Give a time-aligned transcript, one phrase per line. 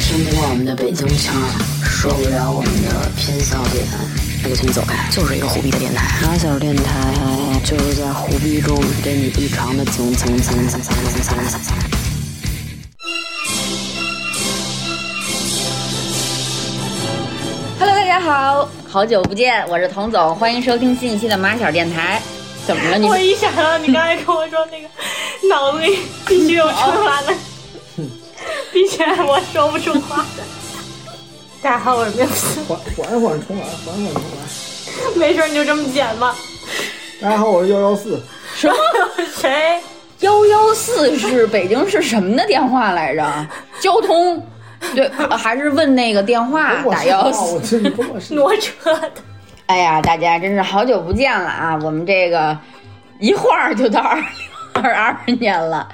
[0.00, 1.46] 听不惯我们的北京腔儿，
[1.84, 3.84] 受不了我们的偏笑点，
[4.42, 5.06] 那就请你走开。
[5.10, 7.14] 就是一个虎逼的电台，马小电台
[7.64, 11.76] 就是在虎逼中给你异常的蹭蹭蹭蹭蹭蹭蹭蹭蹭。
[17.78, 22.20] Hello，大家好，好久不见，我是童总，欢迎收听新一期的马小电台。
[22.66, 23.06] 怎么了你？
[23.06, 24.88] 我一想到你刚才跟我说那个
[25.48, 27.34] 脑子里 必须有春晚的，
[28.72, 30.24] 并且我说不出话。
[31.62, 35.16] 大家好，我是缪斯，缓缓缓重来，缓缓重来。
[35.16, 36.34] 没事你就这么剪吧。
[37.20, 38.20] 大家好，我是幺幺四。
[38.54, 38.74] 什么？
[39.34, 39.78] 谁？
[40.20, 43.46] 幺幺四是北京市什么的电话来着？
[43.80, 44.46] 交通，
[44.94, 47.78] 对，呃还是问那个电话打幺四。
[48.34, 49.12] 挪车的。
[49.66, 51.78] 哎呀，大家真是好久不见了啊！
[51.82, 52.56] 我们这个
[53.18, 54.24] 一晃儿就到二零
[54.74, 55.88] 二二年了。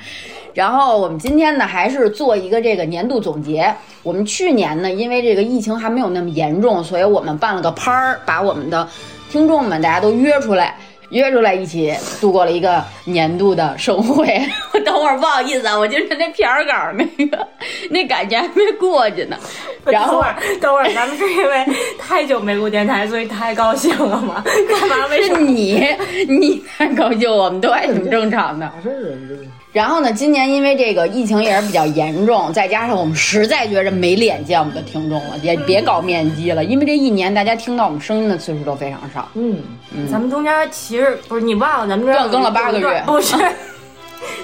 [0.56, 3.70] 然后我们今天呢，还是做一个这个年度总结。
[4.02, 8.88] 我们去年呢，因为这个疫情还没有那么严重，所以我们办了个趴儿，把我们的
[9.30, 10.74] 听众们大家都约出来，
[11.10, 14.40] 约出来一起度过了一个年度的盛会。
[14.82, 17.46] 等会儿不好意思啊，我就是那片儿稿儿那个
[17.90, 19.37] 那感觉还没过去呢。
[19.84, 21.66] 然后等会儿，等会儿，咱们是因为
[21.99, 24.43] 太久没录电台，所以太高兴了吗？
[24.71, 25.07] 干嘛？
[25.10, 25.38] 为什么？
[25.38, 25.87] 是你，
[26.27, 28.65] 你太高兴，我们都还挺正常的。
[28.77, 29.16] 啥事儿啊？
[29.21, 29.34] 你这
[29.77, 39.29] 然后呢，今年因为这个疫情也是比较严重，再加上我们实在觉着没脸见我们的听众了，也别搞面基了，因为这一年大家听到我们声音的次数都非常少。
[39.35, 39.63] 嗯，
[40.10, 43.37] 咱们中间其实不是你忘了，咱们中间断更了八个月不是。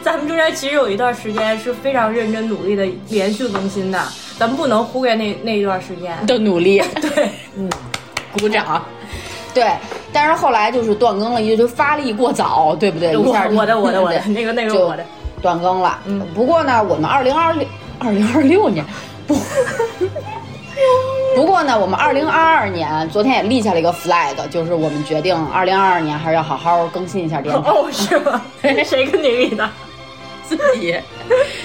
[0.02, 3.98] 咱们中间其实有一段时间是非常认真努力的连续更新的，
[4.38, 6.14] 咱们不能忽略那那一段时间。
[6.26, 7.70] 的努力， 对，嗯
[8.38, 8.84] 鼓掌。
[9.54, 9.64] 对，
[10.12, 13.16] 但是后来就是断更了，也就发力过早，对不对？
[13.16, 15.04] 我我的我的我的 那个那个就我的，
[15.42, 15.98] 断更了。
[16.06, 17.66] 嗯不过呢，我们二零二六
[17.98, 18.84] 二零二六年
[19.26, 19.36] 不。
[21.34, 27.68] 不过呢，我们二零二二年昨天也立下了一个 flag，就是我们决定二零二二年还是要好好更新一下电台。
[27.70, 28.40] 哦，是吗？
[28.84, 29.68] 谁跟你立的？
[30.44, 30.94] 自己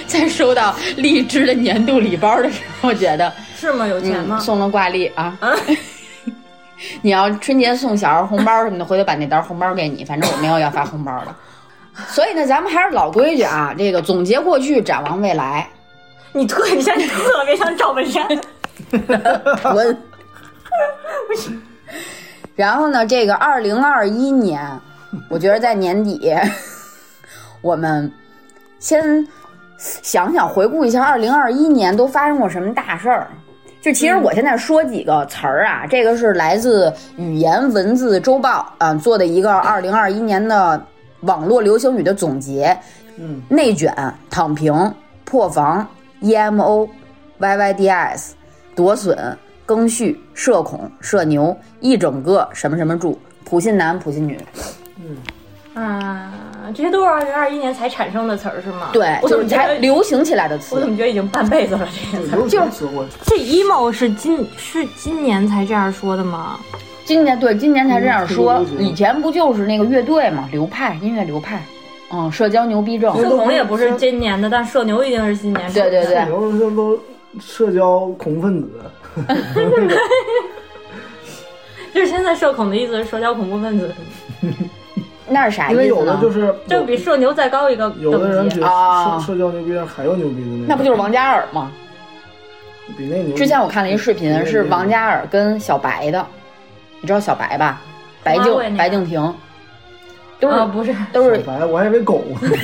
[0.06, 3.86] 在收到荔枝的年度礼包的时候，觉得是吗？
[3.86, 4.40] 有钱吗嗯、？
[4.40, 5.36] 送了挂历啊。
[5.40, 5.52] 啊
[7.02, 11.34] 你要春节送小孩红包什么的，回头把那沓红包给你，反正我没有要发红包的。
[12.08, 15.68] 所以呢，咱们还是老规矩啊，这个总结过去，展望未来。
[16.32, 18.26] 你特你像你特别像赵本山，
[19.72, 19.98] 滚！
[22.54, 24.60] 然后呢，这个二零二一年，
[25.28, 26.32] 我觉得在年底，
[27.62, 28.12] 我们
[28.78, 29.26] 先
[29.66, 33.28] 想想回顾一下二零二一年都发生过什么大事儿。
[33.80, 40.80] 就其实我现在说几个词儿啊，这个是来自语言文字周报啊、做的一个二零二一年的
[41.20, 42.78] 网络流行语的总结。
[43.16, 43.92] 嗯，内卷、
[44.30, 45.84] 躺平、破防、
[46.22, 46.88] EMO、
[47.40, 48.30] YYDS、
[48.76, 49.36] 夺笋、
[49.66, 54.38] 更续、社恐、社牛、一整个什么什么柱、普信男、普信女。
[55.00, 55.16] 嗯
[55.74, 56.32] 啊，
[56.74, 58.90] 这些都是二零二一年才产生的词儿是吗？
[58.92, 60.88] 对，我就是才流行起来的词我怎。
[60.88, 61.86] 么觉得已经半辈子了？
[61.86, 63.04] 这些词儿，有点说过。
[63.24, 66.58] 这 emo 是今是今年才这样说的吗？
[67.08, 71.62] 今年对，今年才这样说嗯，以前不就是那个乐队嘛，流派音乐流派，
[72.12, 73.16] 嗯，社交牛逼症。
[73.18, 75.72] 社恐也不是今年的，但社牛一定是今年。
[75.72, 76.98] 对对对，有时候都
[77.40, 78.68] 社交恐怖分子，
[81.94, 83.90] 就是现在社恐的意思是社交恐怖分子，
[85.30, 86.18] 那是啥意思因为有的呢？
[86.20, 88.58] 就是就比社牛再高一个有的人等级。
[88.58, 91.72] 比啊社社交牛逼症还要牛逼的那种，那不就是王嘉尔吗？
[92.98, 93.34] 比那牛？
[93.34, 96.26] 之前我看了一视频，是王嘉尔跟小白的，
[97.00, 97.80] 你知道小白吧？
[98.22, 99.34] 白花卉那个敬白敬亭，
[100.40, 102.50] 都是、啊，不是，都是小白，我还以为狗呢。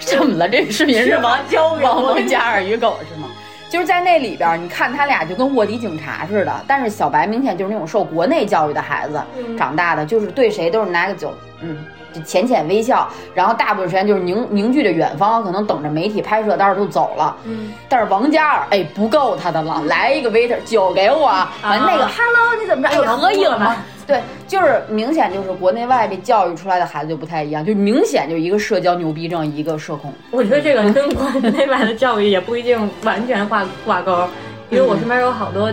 [0.00, 0.48] 怎么了？
[0.48, 3.28] 这个视频是王交王王嘉尔与狗是吗？
[3.70, 17.36] 就是在那里边，你看他俩就跟卧底警察似的，但是小白明显就是那种受国内教育的孩子、嗯长大的，就是对谁都是拿个酒，嗯，就浅浅微笑，然后大部分时间就是凝凝聚着远方，可能等着媒体拍摄，到时候就走了。
[17.44, 22.94] 嗯，但是王嘉尔，哎，不够他的了，来一个 waiter，酒给我，完、那个 hello 你怎么着？
[22.94, 23.76] 哎，啊合影吗了吧？
[24.06, 30.12] 对，就是明显就是国内外被教育出来的孩子就不太一样，就明显就一个社交牛逼症，一个社恐。
[30.30, 34.28] 我觉得这个跟国内外的教育也不一定完全挂挂钩，
[34.68, 35.72] 因为我身边有好多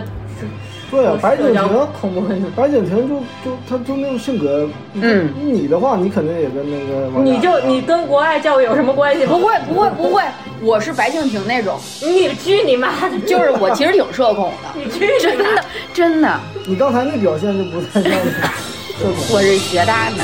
[0.92, 1.62] 对啊，白敬亭，
[1.98, 2.46] 恐怖分子。
[2.54, 9.24] 白敬亭就就他就那种性格，嗯，你的话，你肯定也跟那个你就你跟国外教育有什么关系？
[9.26, 10.22] 不会不会不会，
[10.60, 13.18] 我是白敬亭那种，你去你妈的！
[13.20, 15.44] 就是我其实挺社恐的，你去真的
[15.94, 18.12] 真的，你刚才那表现就不太像
[19.00, 19.14] 社恐。
[19.32, 20.22] 我是学渣呢。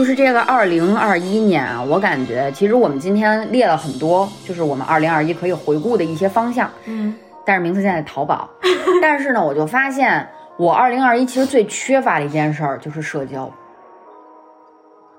[0.00, 6.70] 就是这个二零二一年啊，我感觉其实我们今天列了很多，就是我们二零二一可以回顾的一些方向。
[6.86, 7.14] 嗯，
[7.44, 8.48] 但是名字现在淘宝，
[9.02, 10.26] 但是呢，我就发现
[10.56, 13.52] 我二零二一其实最缺乏的一件事儿就是社交。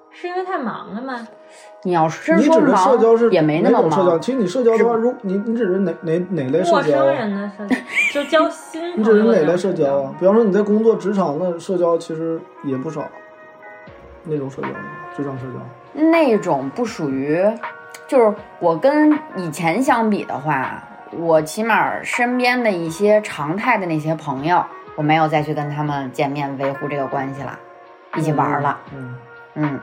[0.09, 1.27] 是因为太忙了吗？
[1.83, 4.03] 你要是真你指的说忙社交是也没那么忙社交？
[4.05, 7.05] 忙，其实你社交的话，如你你指的哪哪哪类社陌生交？
[7.05, 7.75] 人的社交，
[8.11, 10.11] 就交心 你指的哪类社交啊？
[10.19, 13.07] 比方说你在工作职场的社交其实也不少，
[14.23, 14.67] 那种社交，
[15.15, 16.01] 职场社交。
[16.09, 17.43] 那种不属于，
[18.07, 20.81] 就是我跟以前相比的话，
[21.11, 24.63] 我起码身边的一些常态的那些朋友，
[24.95, 27.57] 我没有再去跟他们见面维护这个关系了，
[28.15, 28.79] 一起玩儿了。
[28.95, 29.15] 嗯，
[29.55, 29.79] 嗯，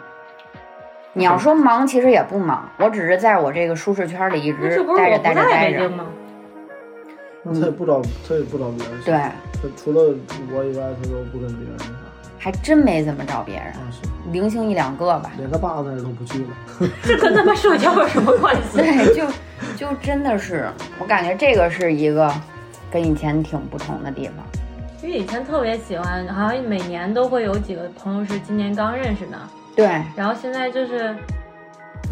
[1.13, 5.97] 你要说忙，其实也不忙，我只是在我这个舒适圈里一直待着待着待着在北京。
[5.97, 6.07] 吗？
[7.43, 9.03] 那他也不找，他也不找别人。
[9.05, 10.15] 对，他除了
[10.53, 11.79] 我以外，他都不跟别人。
[12.39, 13.81] 还真没怎么找别人，啊，
[14.31, 15.33] 零星一两个吧。
[15.37, 16.49] 连个爸那都不去了。
[17.03, 18.79] 这跟他妈社交有什么关系？
[18.79, 19.27] 对，就
[19.77, 20.69] 就真的是，
[20.99, 22.33] 我感觉这个是一个
[22.91, 24.37] 跟以前挺不同的地方。
[25.03, 29.39] 因为以前特别喜欢，好像每年都会有几个朋友是今年刚认识的，
[29.77, 29.87] 对，
[30.17, 31.15] 然后现在就是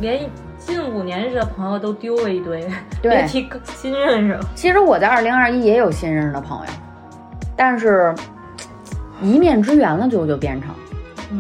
[0.01, 2.65] 连近五年认识的朋友都丢了一堆，
[3.03, 4.49] 对别提新认识了。
[4.55, 6.73] 其实我在二零二一也有新认识的朋友，
[7.57, 8.15] 但是
[9.23, 10.75] 一面之缘了，最后就变成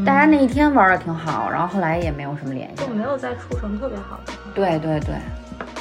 [0.04, 2.88] 大家那一天玩的挺好，然后后来也没有什么联系就。
[2.88, 4.32] 没有再处成特别好的。
[4.54, 5.14] 对对对，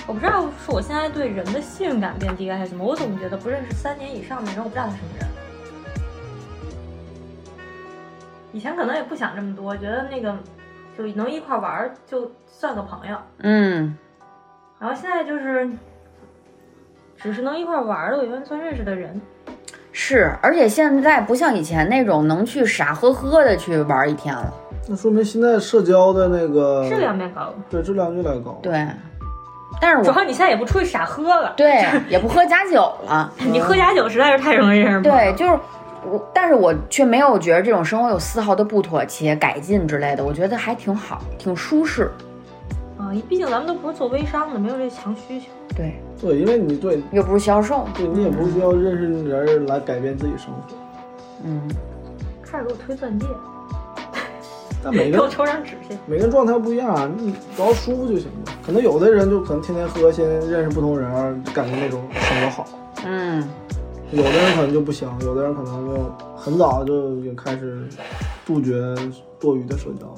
[0.06, 5.27] 我不知道是我现在对人的信任感变低了还是什么，我总觉得不认识三年以上的人，我不知道他什么人。
[8.51, 10.38] 以前可能也不想这么多，觉得那个
[10.98, 13.98] 就能一块玩儿就算个朋友，嗯，
[14.80, 15.69] 然后现在就是
[17.15, 19.19] 只是能一块玩的，我原来算认识的人。
[19.97, 24.53] 是，而且现在不像以前那种能去傻呵呵的去玩一天了。
[24.89, 28.86] 那说明现在社交的那个质量变高了，对质量越来越高。，对，
[29.80, 33.31] 但是我主要你现在也不出去傻喝了，对也不喝假酒了。
[33.50, 35.57] 你喝假酒实在是太容易认识对，就是
[36.03, 42.12] 我，但是我却没有觉得这种生活有丝毫的不妥协、改进之类的，我觉得还挺好，挺舒适。
[43.19, 45.47] 啊，毕竟咱们都不是做微商的，没有这强需求。
[45.75, 47.85] 对，对，因为你对又不是销售。
[47.95, 50.75] 对你也不需要认识人来改变自己生活，
[51.44, 51.62] 嗯，
[52.44, 53.25] 开始给我推钻戒，
[54.83, 55.97] 但每个人给我抽张纸去。
[56.06, 58.53] 每个人状态不一样，啊你只要舒服就行了。
[58.65, 62.67] 可能有的人就可能天天喝，先认识不同人，感觉那种生活好。
[63.06, 63.47] 嗯，
[64.12, 67.88] 有的人可能就不行，有的人可能就很早就已经开始
[68.45, 68.73] 杜绝
[69.39, 70.15] 多余的社交。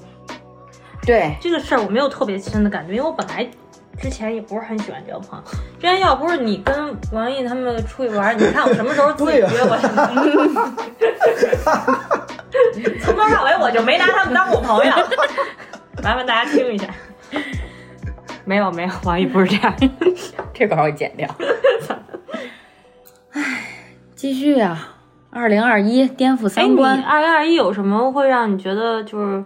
[1.07, 3.49] 对，这个事儿我没有特别深的感觉，因为我本来
[3.97, 5.45] 之前也不是很喜欢交朋友。
[5.79, 9.77] 之前要不是你跟王毅他们出去玩，你看我什么时候自己约过？
[13.01, 14.91] 从头到尾我就没拿他们当过朋友。
[16.03, 16.87] 麻烦大家听一下。
[18.43, 19.73] 没有没有，王毅不是这样。
[20.53, 21.29] 这块儿我剪掉。
[23.31, 23.63] 唉，
[24.13, 24.95] 继续啊，
[25.29, 27.01] 二零二一颠覆三观。
[27.01, 29.45] 二零二一有什么会让你觉得就是？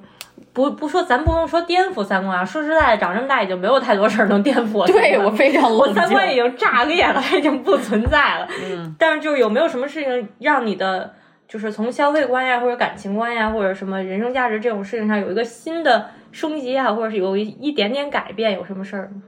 [0.53, 2.43] 不不说，咱不用说颠覆三观啊。
[2.43, 4.87] 说实在的，长这么大已经没有太多事儿能颠覆我。
[4.87, 8.47] 对我非常我三观已经炸裂了，它 已经不存在了。
[8.69, 11.13] 嗯，但是就是有没有什么事情让你的，
[11.47, 19.21] 就是从消费观呀，或者感情观呀，或者什么人生价值这种事情上有一个新的升级啊，或者是有一一点点改变，有什么事儿吗？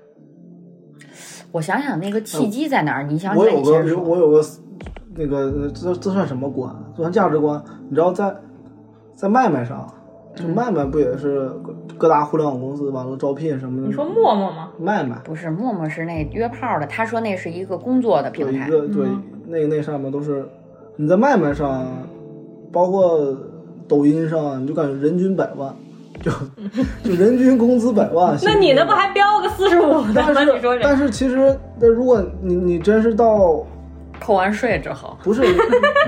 [1.54, 3.04] 我想想那个契机在哪儿？
[3.04, 3.72] 你想起我有个。
[4.02, 4.42] 我有个
[5.16, 6.76] 那个这这算什么观？
[6.98, 7.64] 这算价值观？
[7.88, 8.36] 你知道在
[9.16, 9.88] 在麦麦上，
[10.36, 13.88] 就麦麦不也是各各大互联网公司完了招聘什么的？
[13.88, 14.72] 你说陌陌吗？
[14.80, 18.68] 麦麦不是陌陌是那约炮的，他说那是一个工作的有平台。
[18.68, 19.08] 一个对
[19.48, 20.44] 那个那上面都是
[20.96, 21.86] 你在麦麦上，
[22.72, 23.38] 包括
[23.88, 25.72] 抖音上，你就感觉人均百万，
[26.22, 26.32] 就
[27.04, 28.36] 就人均工资百万。
[28.42, 33.64] 那你那不还标个四十五你说这但是其实，那如果你你真是到
[34.24, 35.58] 扣完税之后，不是你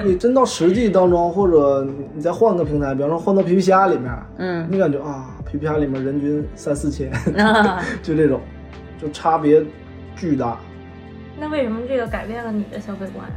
[0.12, 8.40] 你真到实际当中，或者你你再换个平台，比方说换到皮皮虾里面，嗯，你感觉啊，皮皮虾里面人均三四千，那 就这种，
[9.02, 9.64] 就差别
[10.16, 10.58] 巨大。
[11.38, 13.36] 那为什么这个改变了你的消费观呀？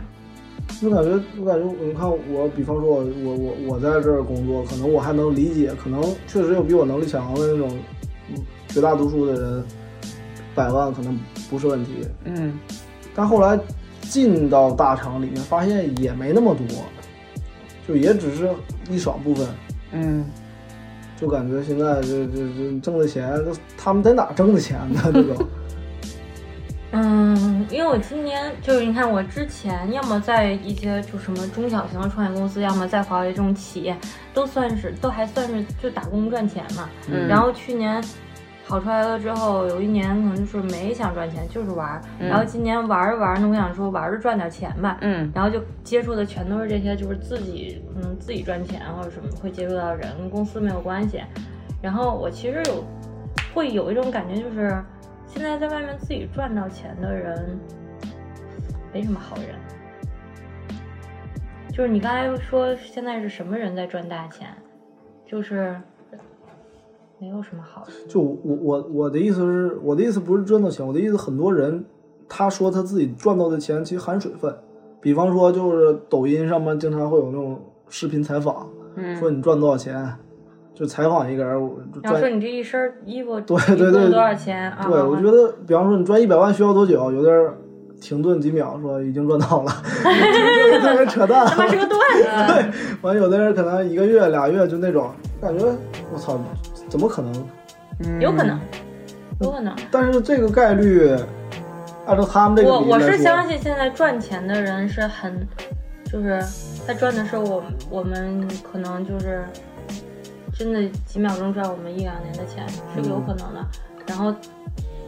[0.82, 7.68] 我感觉，我感觉，你看我，比方说我，我，我，我在这儿工作，可能我还能理解，可能确实有比我能力强的那种，
[8.30, 8.36] 嗯
[8.68, 9.64] 绝大多数的人，
[10.54, 11.18] 百万可能
[11.48, 12.06] 不是问题。
[12.24, 12.58] 嗯，
[13.14, 13.58] 但后来
[14.08, 16.66] 进到大厂里面，发现也没那么多，
[17.86, 18.48] 就也只是
[18.90, 19.46] 一少部分。
[19.92, 20.24] 嗯，
[21.16, 25.00] 就感觉现在这这这挣的钱，都他们在哪挣的钱呢？
[25.12, 25.36] 这种
[26.90, 33.94] 嗯，因为我今年就是你看，我之前要么在一些就什么中小型的创业公司，要么在华为这种企业，
[34.32, 36.88] 都算是都还算是就打工赚钱嘛。
[37.10, 38.02] 嗯然后去年
[38.68, 44.98] 跑出来了之后，有一年可能就是没想赚钱，就是玩然后今年玩着玩着，我想说玩着赚点钱吧。
[45.00, 51.22] 嗯然后就接触的全都是这些，就是自己可能自己赚钱或者什么会接触到人，跟公司没有关系。
[51.80, 52.84] 然后我其实有
[53.54, 54.84] 会有一种感觉，就是
[55.26, 57.58] 现在在外面自己赚到钱的人
[58.92, 59.54] 没什么好人。
[61.72, 64.48] 就是你刚才说现在是什么人在赚大钱，
[65.24, 65.80] 就是
[67.20, 67.96] 没有什么好人。
[68.08, 71.84] 就我我我的意思是，我的意思不是赚到钱，我的意思很多人
[72.28, 74.54] 他说他自己赚到的钱其实含水分，
[75.00, 80.14] 比方说就是抖音上面经常会有那种视频采访，嗯说你赚多少钱，
[80.74, 82.28] 就采访一个人，我然后说。
[82.28, 84.86] 你这一身衣服对对对共多少钱啊？
[84.88, 87.10] 对，我觉得，比方说你赚一百万需要多久？
[87.10, 87.52] 有的人
[88.00, 89.72] 停顿几秒说已经赚到了，
[90.72, 91.44] 就特别扯淡。
[91.44, 92.00] 他妈是个段
[92.62, 92.78] 子。
[93.02, 95.10] 完，有的人可能一个月、俩月就那种
[95.40, 95.66] 感觉，
[96.12, 96.38] 我操，
[96.88, 97.48] 怎么可能？
[98.04, 98.60] 嗯有可能，
[99.40, 99.74] 有可能。
[99.90, 101.10] 但是这个概率，
[102.06, 105.46] 按照他们这个我我是相信现在赚钱的人是很，
[106.04, 106.40] 就是
[106.86, 109.44] 他赚的是我我们可能就是
[110.52, 112.64] 真的几秒钟赚我们一两年的钱
[112.94, 113.66] 是有可能的。
[114.06, 114.32] 然后，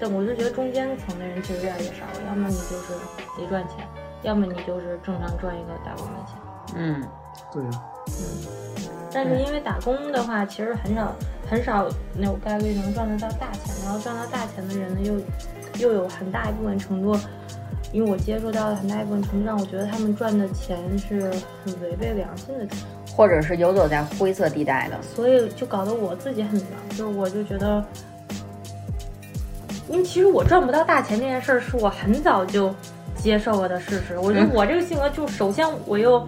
[0.01, 2.93] 但我就觉得中间层的人其实越来越少了，要么你就是
[3.37, 3.87] 贼赚钱，
[4.23, 6.37] 要么你就是正常赚一个打工的钱。
[6.77, 7.03] 嗯
[7.53, 7.63] 对，
[9.13, 11.15] 但是因为打工的话，其实很少
[11.49, 17.19] 很少那种概率能赚得到大钱，然后赚到大钱的人呢，又又有很大一部分程度，
[17.93, 21.23] 因为我接触到的很大一部分程度让我觉得他们赚的钱是
[21.65, 22.79] 很违背良心的钱，
[23.17, 24.97] 或者是游走在灰色地带的。
[25.03, 27.85] 所以就搞得我自己很迷茫，就是我就觉得，
[29.89, 32.73] 因为其实我赚不到大钱这件事儿是我很早就
[33.17, 34.17] 接受了的事实。
[34.19, 36.27] 我觉得我这个性格就首先我又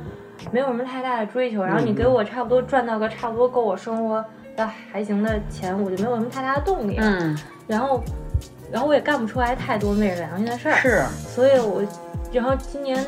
[0.51, 4.25] 没有什么太大的追求，然后你给我差不多赚到个差不多够我生活
[4.57, 7.05] 的还行的钱，我就没有什么太大的动力了。
[7.07, 8.03] 嗯，然后，
[8.71, 10.75] 然后我也干不出来太多昧着良心的事儿。
[10.77, 11.83] 是，所以我，
[12.33, 12.99] 然后今年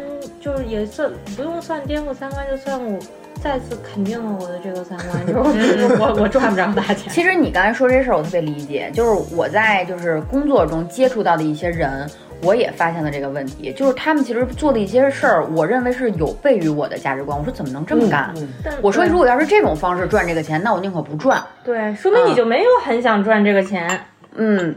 [0.40, 2.98] 就是也算不用算颠覆三观，就算我
[3.42, 7.12] 再次肯定了我的这个三观，就 是我我赚不着大钱。
[7.12, 12.08] 其实你刚才说这事儿，我特别理解，就是我在就是工作中接触到的一些人，
[12.44, 17.36] 我也发现了这个问题，就是他们其实做的一些事儿，我认为是有悖于我的价值观。
[17.36, 18.34] 我说怎么能这么干？
[18.82, 21.42] 我说如果要是这种方式赚这个钱，那我宁可不赚。
[21.64, 24.74] 对，说明你就没有很想赚这个钱，嗯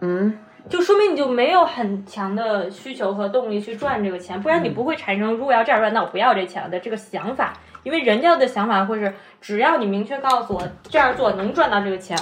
[0.00, 7.54] 嗯，就说明你就没有很强的需求和动力去赚这个钱，不然你不会产生如果要这样赚，那我不要这钱了的这个想法。
[7.82, 12.18] 因为人家的想法会是，只要你明确告诉我这样做能赚到这个钱，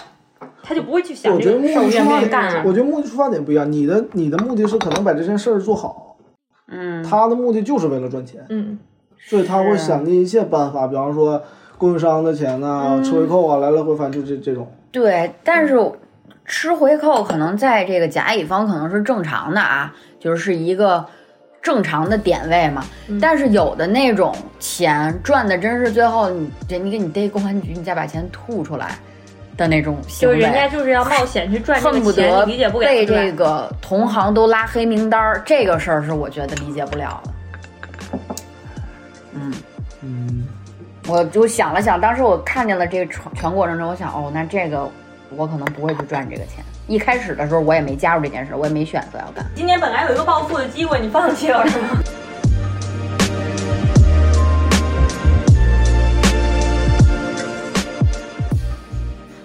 [0.63, 2.63] 他就不会去想我这觉得目的出个。
[2.65, 3.71] 我觉得目的出发点不一样。
[3.71, 6.17] 你的你的目的是可能把这件事儿做好，
[6.69, 8.79] 嗯，他的目的就是为了赚钱，嗯，
[9.19, 11.43] 所以他会想尽一切办法，比方说
[11.77, 14.71] 供应商的钱呐、吃回扣啊，来来回返就这这种。
[14.91, 15.77] 对，但是
[16.45, 21.05] 吃回扣可能在这个甲乙方可能是正常的啊，就是一个
[21.63, 22.85] 正常的点位嘛。
[23.21, 28.97] 但是有的那种钱赚的真是最后你人家给你逮公安局，你再把钱吐出来
[29.57, 38.19] 的那种行为，就是人家就是要冒险去赚这恨不个钱，理解不了被这个同行都拉黑名单儿，这个事儿是我觉得理解不了的。
[39.35, 39.53] 嗯。
[40.07, 40.47] 嗯，
[41.09, 44.87] 我就想了想，当时我看见了这个全全过程中，我想，哦，那这个
[45.31, 46.63] 我可能不会去赚这个钱。
[46.87, 49.43] 一开始的时候，我也没加入这件事，我也没选择要干。
[49.55, 51.89] 今年本来有一个暴富的机会，你放弃了是吗？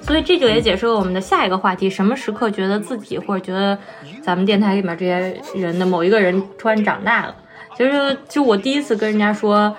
[0.09, 3.77] 所以这就也解释了我们的下一个话题：什么时刻觉得自己或者觉得
[4.23, 7.35] 咱们电台里面这些人的某一个人突然长大了？
[7.77, 9.71] 其实就我第一次跟人家说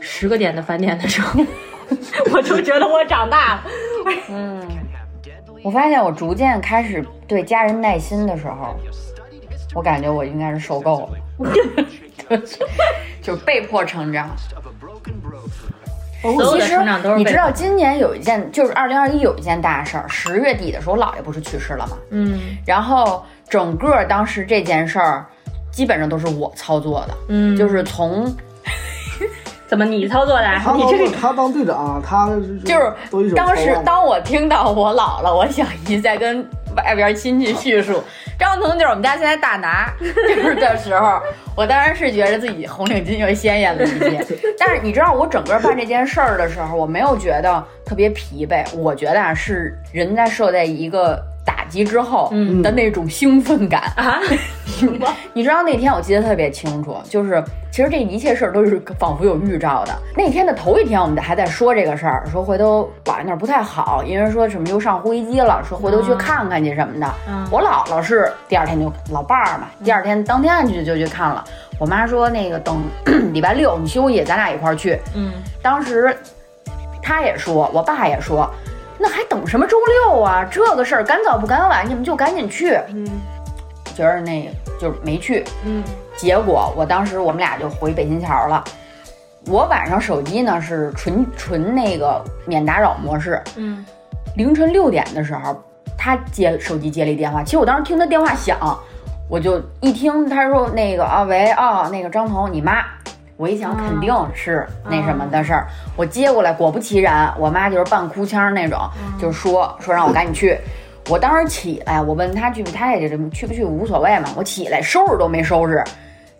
[0.00, 1.44] 十个点的返点的时候，
[2.32, 3.64] 我就觉得我长大了。
[4.30, 4.66] 嗯
[5.62, 8.74] 我发现我逐渐开始对家人耐心的时候，
[9.74, 12.40] 我感觉我应该是受够了，
[13.20, 14.30] 就被迫成长。
[16.22, 21.96] 所有的其实成长都是你知道，今年有一件，就是二零二一有一件大事儿，十月底的时候，我姥爷不是去世了吗？
[22.10, 25.24] 嗯然后整个当时这件事儿，
[25.70, 28.34] 基本上都是我操作的，嗯，就是从
[29.68, 30.44] 怎么你操作的？
[30.58, 32.28] 他你这个当他当队长，他
[32.64, 36.44] 就是当时当我听到我姥姥、我小姨在跟
[36.74, 38.02] 外边亲戚叙述
[38.38, 41.20] 张彤就是我们家现在大拿， 就是的时候，
[41.56, 44.24] 我当然是觉得自己红领巾又鲜艳了一些。
[44.58, 53.80] 但是你知道，我整个办这件事儿的时候，我没有觉得特别疲惫，我觉得啊是人在受在一个打击之后嗯的那种兴奋感。
[53.96, 54.20] 啊，
[55.32, 59.92] 你知道那天我记得特别清楚，就是其实这一切事儿都是仿佛有预兆的。
[60.14, 67.10] 那天的头一天，我们还在说这个事儿，说回头姥爷那儿不太好，因为说什么又上呼吸机了，说回头去看看去什么的。
[67.28, 71.42] 嗯我姥姥是第二天就老伴儿嘛，第二天当天就就去看了。
[71.80, 72.82] 我妈说那个等
[73.32, 74.98] 礼拜六你休息，咱俩一块儿去。
[75.14, 76.14] 嗯当时
[77.02, 78.50] 他也说，我爸也说，
[78.98, 80.44] 那还等什么周六啊？
[80.50, 82.78] 这个事儿赶早不赶晚，你们就赶紧去。
[82.88, 83.06] 嗯。
[83.94, 85.82] 觉着那个就是没去，嗯。
[86.16, 88.62] 结果我当时我们俩就回北新桥了。
[89.46, 93.84] 我晚上手机呢是纯纯那个免打扰模式，嗯。
[94.36, 95.56] 凌晨六点的时候，
[95.96, 98.78] 他接手机接了一电话，其实我当时听他电话响，
[99.28, 102.84] 我就一听他说那个啊喂啊那个张彤你妈，
[103.38, 108.76] 我一想肯定是那什么的事儿，我接过来，果不其然，我妈就是半哭腔那种，
[109.16, 110.58] 就说说让我赶紧去。
[111.08, 114.28] 我当时起来，我问她去不，她也就去不去无所谓嘛。
[114.36, 115.84] 我起来收拾都没收拾，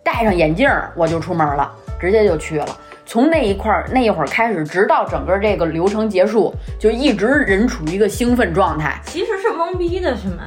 [0.03, 2.67] 戴上眼镜儿我就出门了，直接就去了。
[3.05, 8.99] 从那一块儿那一会儿开始，直到整个这个流程结束，就一直人处于一个兴奋状态。
[9.05, 10.43] 其实是懵逼的，是吗？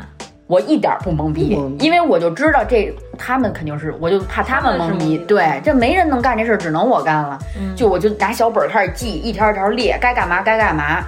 [0.52, 5.16] 我一点儿不懵逼因为我就知道这他们肯定是，我就怕他们懵逼。
[5.16, 7.38] 对，这没人能干这事儿，只能我干了。
[7.58, 11.02] 嗯就我就拿小本儿开始记，一条一条列，该干嘛该干嘛，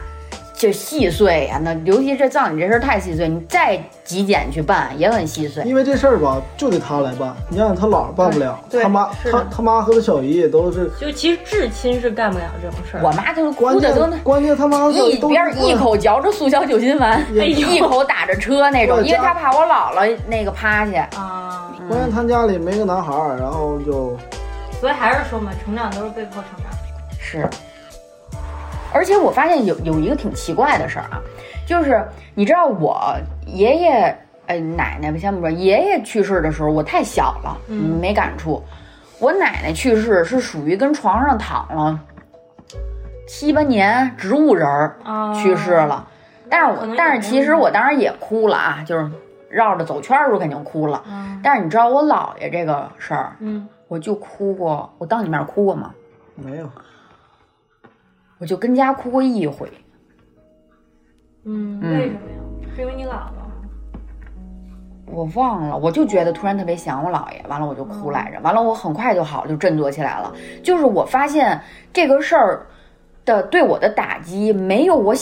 [0.57, 5.65] 就细碎呀、那尤其这葬礼这事儿太细碎，你再极简去办也很细碎。
[5.65, 7.35] 因为这事儿吧，就得他来办。
[7.49, 13.03] 你想想，他姥儿办不了，对他妈他他妈和他小姨也都是，就其实至亲是干不了这种事儿。
[13.03, 21.09] 我妈就是哭的都关键他妈一边儿一口嚼着速效救心丸，一口打着车那种，因为他怕我姥姥那个趴下。
[21.17, 24.17] 啊，关键他家里没个男孩儿，然后就
[24.81, 26.73] 所以还是说嘛，成长都是被迫成长。
[27.19, 27.51] 是，
[28.95, 31.21] 而且我发现有有一个挺奇怪的事儿啊，
[31.67, 32.03] 就是
[32.35, 33.15] 你知道我
[33.47, 34.19] 爷爷。
[34.47, 38.63] 哎，奶奶先不说，爷爷去世的时候我太小了，嗯没感触。
[39.19, 41.99] 我奶奶去世是属于跟床上躺了
[43.27, 46.07] 七八年，植物人儿啊去世了。
[46.51, 49.11] 但是我但是其实我当时也哭了啊，就是
[49.49, 51.03] 绕着走圈儿的时候肯定哭了。
[51.09, 55.91] 嗯但是你知道我姥爷这个事儿，嗯我就哭过，我当你面哭过吗？
[56.37, 56.69] 没有。
[58.45, 59.67] 我就跟家哭过一回。
[61.47, 62.37] 嗯，嗯为什么呀？
[62.77, 63.41] 是因为你姥姥？
[65.07, 70.31] 我忘了，我就觉得突然特别想我姥爷，完了我就哭来着，完了我很快就好，就振作起来了。
[70.63, 71.59] 就是我发现
[71.91, 72.67] 这个事儿
[73.25, 75.15] 的对我的打击没有我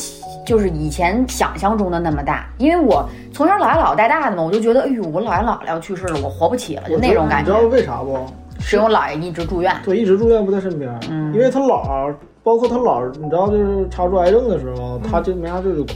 [0.44, 7.68] 就是以前想象中的那么大，因为我从小姥爷姥姥带大的嘛，我就觉得哎呦，我姥爷姥姥要去世了，我活不起了，就那种感觉你知道。
[7.68, 8.18] 为啥不？
[8.58, 15.92] 是我姥爷一直住院，对，一直住院不在身边，嗯因为他姥儿，包括他姥儿，你知道，就是查出癌症的时候，他就没啥事就哭，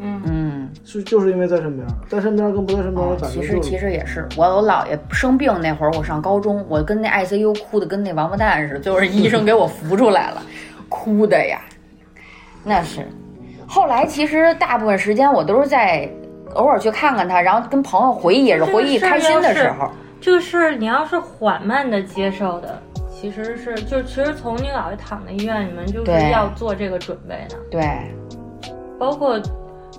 [0.00, 0.70] 嗯嗯。
[0.84, 10.42] 是就是因为在身边，在身边跟不在身边哦的，感其实觉就是其实也是，我我姥爷生病那会儿，我上高中，我跟那 ICU 哭的跟那王八蛋似的，就是医生给我扶出来了，
[10.88, 11.60] 哭的呀，
[12.64, 13.06] 那是。
[13.66, 16.08] 后来其实大部分时间我都是在
[16.54, 19.90] 偶尔去看看他，然后跟朋友回忆，也是回忆开心的时候。
[20.20, 22.80] 这个事儿你要是缓慢的接受的，
[23.20, 28.14] 其实是就其实从你姥爷躺在医院，你们就是要做这个准备的，对，
[28.98, 29.40] 包括。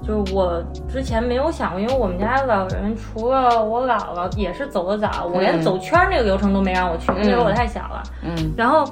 [0.01, 8.01] 就是我之前没有想过，因为我们家老人除了我姥姥也是走得早，我连嗯走圈儿那个流程都没让我去，因为我太小了。
[8.23, 8.86] 嗯然后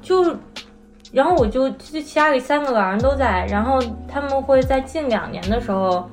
[0.00, 0.34] 就，
[1.12, 6.08] 然后我就就家里三个老人都在，然后他们会在近两年的时候，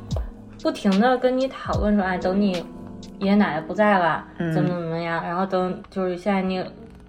[0.61, 2.51] 不停的跟你讨论说，哎，等你
[3.19, 6.61] 爷爷奶奶不在了，嗯怎么怎么样，然后等就是现在你。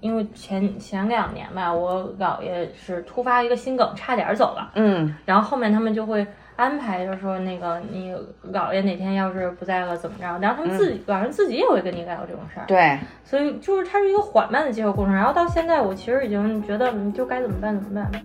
[0.04, 4.70] 因为前前两年吧，我姥爷是突发一个心梗，差点走了。
[4.74, 8.14] 嗯然后后面他们就会安排，就是说那个你
[8.52, 12.66] 姥爷哪天要是不在了怎么着，然后他们自己、老人自己也会跟你聊这种事儿。
[12.66, 18.22] 对，所以就是它是一个缓慢的接受过程，然后到现在我其实已经觉得嗯就该怎么办怎么办。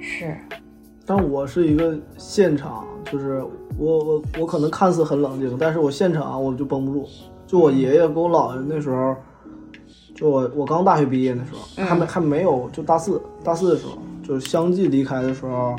[0.00, 0.36] 是，
[1.06, 3.40] 但我是一个现场，就是
[3.78, 7.08] 我我我可能看似很冷静，但是我现场我就绷不住。
[7.46, 9.14] 就我爷爷跟我姥爷那时候，
[10.14, 15.74] 就我我刚大学毕业那时候，还没还没有就大四大四的时候，就是相继离开的时候，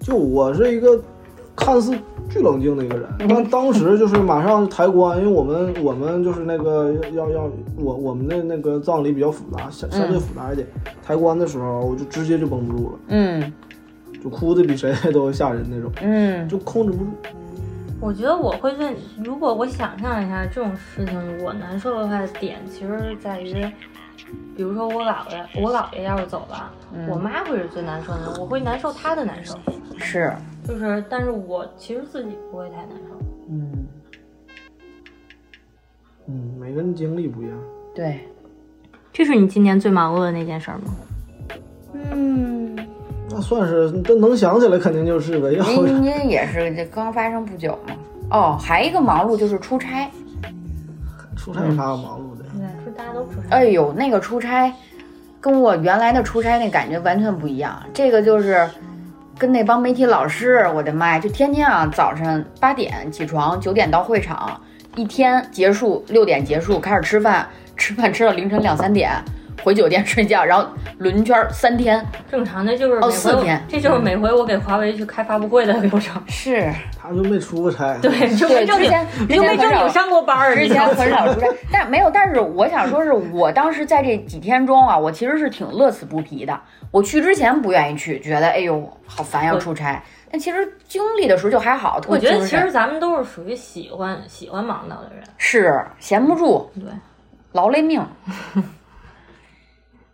[0.00, 1.00] 就我是一个
[1.54, 1.96] 看似
[2.30, 10.66] 巨冷静的一个人，但当时就是马上抬棺，因为我们我们就是那个要要我我们的那个葬礼比较复杂，相相对复杂一点。
[11.02, 12.98] 抬棺的时候，我就直接就绷不住了。
[13.08, 13.52] 嗯
[14.22, 17.10] 就哭的比谁 都吓人那种，嗯就控制不住。
[18.00, 23.66] 我觉得我会问如果我想象一下这种事情我难受的话点其实是在于
[24.56, 26.72] 比如说我姥爷我姥爷要是走了
[27.08, 29.58] 我妈会是最难受的我会难受她的难受。
[29.98, 30.32] 是。
[30.66, 33.18] 就是但是我其实自己不会太难受。
[33.48, 33.86] 嗯。
[36.26, 37.58] 嗯每个人经历不一样。
[37.94, 38.28] 对。
[39.12, 40.96] 这是你今年最忙碌的那件事吗？
[42.12, 42.67] 嗯
[43.30, 45.52] 那算是，这能想起来肯定就是呗。
[45.52, 47.94] 要不您您也是这刚发生不久嘛。
[48.30, 50.10] 哦，还一个忙碌就是出差。
[51.36, 52.44] 出差有啥忙碌的？
[52.52, 53.56] 对，说大家都出差。
[53.56, 54.72] 哎呦，那个出差
[55.40, 57.80] 跟我原来的出差那感觉完全不一样。
[57.94, 58.68] 这个就是
[59.38, 64.60] 跟那帮媒体老师，我的妈呀，就天天啊，早上八点起床，九点到会场，
[64.96, 69.12] 一天结束六点结束，开始吃饭，吃饭吃到凌晨两三点，
[69.62, 70.68] 回酒店睡觉，然后
[70.98, 72.04] 轮圈三天。
[72.30, 76.22] 正常的就是哦四天这就是每回我给华为去开发布会的流程。
[76.28, 77.96] 是，他就没出过差。
[77.98, 82.10] 对，就没正经之前，就没正经上过班儿，之前很少出差，但没有。
[82.10, 86.58] 但是我想说，是我当时在这几天中啊，我其实是挺乐此不疲的。
[86.90, 90.02] 我去之前不愿意去，觉得哎呦好烦要出差。
[90.30, 95.24] 但其实经历的时候就还好，特我觉得其实咱们都是属于喜欢喜欢忙叨的人。
[95.38, 96.84] 是闲不住，对，
[97.52, 98.04] 劳累命。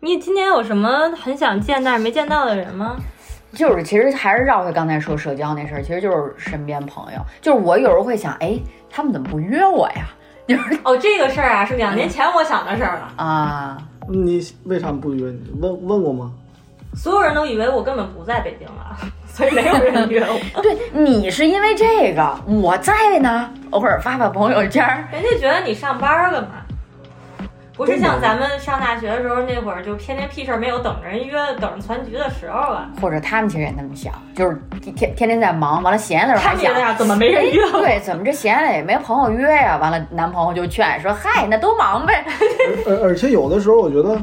[0.05, 2.95] 你今年有什么很想见但是没见到的人吗？
[3.53, 7.19] 就是其实还是绕回刚才说社交那事儿，其实就是身边朋友。
[7.41, 8.55] 就是我有时候会想，哎，
[8.87, 10.05] 他们怎么不约我呀？
[10.47, 13.13] 就是哦，这个事儿啊，是两年前我想的事儿了。
[13.15, 15.59] 啊，你为啥不约你？
[15.59, 16.31] 问问过吗？
[16.93, 20.39] 所有人都以为我根本不在北京了， 所以没有人约我。
[20.61, 25.07] 对你是因为这个，我在呢，偶尔发发朋友圈儿。
[25.11, 26.49] 人家觉得你上班儿干嘛？
[27.75, 32.89] 不是像咱们上大学的时候那会儿，就天天屁事儿没有，等着人约，等着攒局的时候啊。
[33.01, 34.57] 或者他们其实也那么想，就是
[34.95, 37.81] 天天天在忙，完了闲的时候还想怎么没人约我？
[37.81, 39.77] 对，怎么这闲了也没朋友约呀？
[39.77, 42.23] 完了，男朋友就劝说，嗨，那都忙呗。
[42.87, 44.17] 而而且有的时候，我觉得，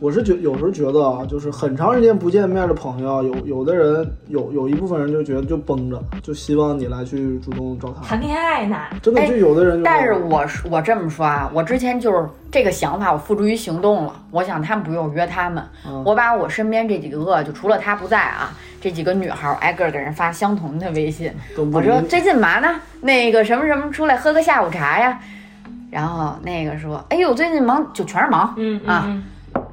[0.00, 8.02] 我是觉有时候觉得啊，就是很长时间不见面的朋友，有有的人有有一部分人就觉得就绷着，就希望你来去主动找他。
[8.06, 8.76] 谈恋爱呢？
[9.02, 14.14] 真的，哎就有的人就但是我是我这么说啊，我之前就是这个想法，我付诸于行动了。
[14.30, 21.32] 我想他们不用约他们，嗯我把我身边这几个，就除了他不在啊，这几个女孩儿挨个儿给人发相同的微信。
[21.72, 22.68] 我说最近嘛呢？
[23.00, 25.18] 那个什么什么出来喝个下午茶呀？
[25.90, 28.52] 然后那个说，哎呦，最近忙，就全是忙。
[28.56, 29.22] 嗯嗯啊嗯，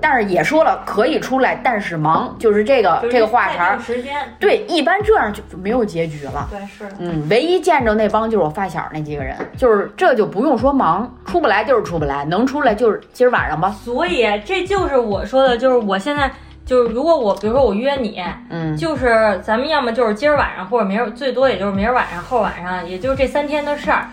[0.01, 3.79] 但是也说了可以出来，但是忙，就是这个就是这个话茬儿。
[3.79, 4.15] 时间。
[4.39, 6.47] 对，一般这样就就没有结局了。
[6.51, 6.95] 对是的。
[6.99, 13.69] 嗯，唯一见着那帮就是我发小那几个人，就是这就不用说忙，出不来就是出不来，能出来就是今儿晚上吧。
[13.69, 16.31] 所以这就是我说的，就是我现在
[16.65, 24.07] 就是如果我比如说我约你，嗯，就是咱们要么就是今儿晚上，或者明儿最多也就是明儿晚上、后晚上，也就是这三天的事儿，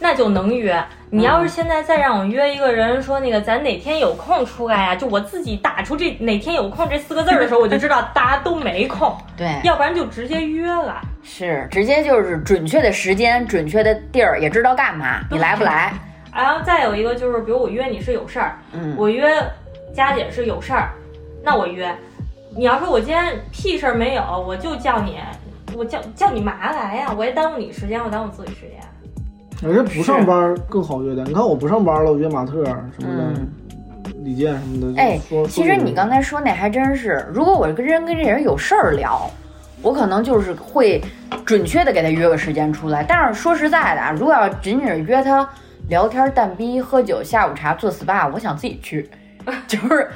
[0.00, 0.82] 那就能约。
[1.16, 11.00] 你要是现在再让我约一个人，说那个咱哪天有空出来呀、就我自己打出这哪天有空这四个字儿的时候，我就知道大家都没空， 对，要不然就直接约了。
[11.22, 15.92] 是直接就是准确的时间、准确的地儿，也知道干嘛，你来不来？
[16.34, 19.34] 然后再有一个就是，比如我约你是有事儿，嗯，我约
[19.94, 20.90] 佳姐是有事儿，
[21.42, 21.90] 那我约。
[22.54, 25.18] 你要说我今天屁事儿没有，我就叫你，
[25.74, 27.14] 我叫叫你嘛来呀？
[27.16, 28.78] 我也耽误你时间，我耽误自己时间。
[29.64, 31.26] 而且不上班更好约点。
[31.26, 33.48] 你看我不上班了，我约马特什么的，嗯
[34.24, 35.00] 李健什么的。
[35.00, 39.30] 哎，其实你刚才说那还真是，如果我跟人跟这人有事儿聊，
[39.82, 41.00] 我可能就是会
[41.44, 43.04] 准确的给他约个时间出来。
[43.04, 45.48] 但是说实在的啊，如果要仅仅是约他
[45.88, 49.08] 聊天、蛋逼、喝酒、下午茶、做 SPA，我想自己去，
[49.68, 50.08] 就是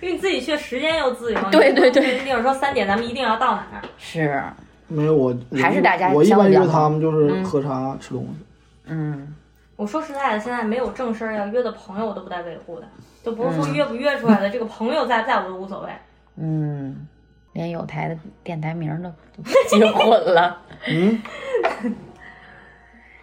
[0.00, 3.82] 因为你自己去时间又自由，对对对你不能一定说三点咱们一定要到哪儿。
[3.98, 4.40] 是，
[4.86, 8.45] 没有我我还是大家我一般约他们就是嗯喝茶、吃东西。
[8.86, 9.34] 嗯，
[9.76, 12.86] 我说实在的，现在没有正事儿要约的朋友，我都不带维护的，
[13.22, 15.88] 就不是说约不约出来的，这个朋友在不在我都无所谓。
[16.36, 17.06] 嗯，
[17.52, 20.62] 连有台的电台名儿都都记混了。
[20.88, 21.20] 嗯，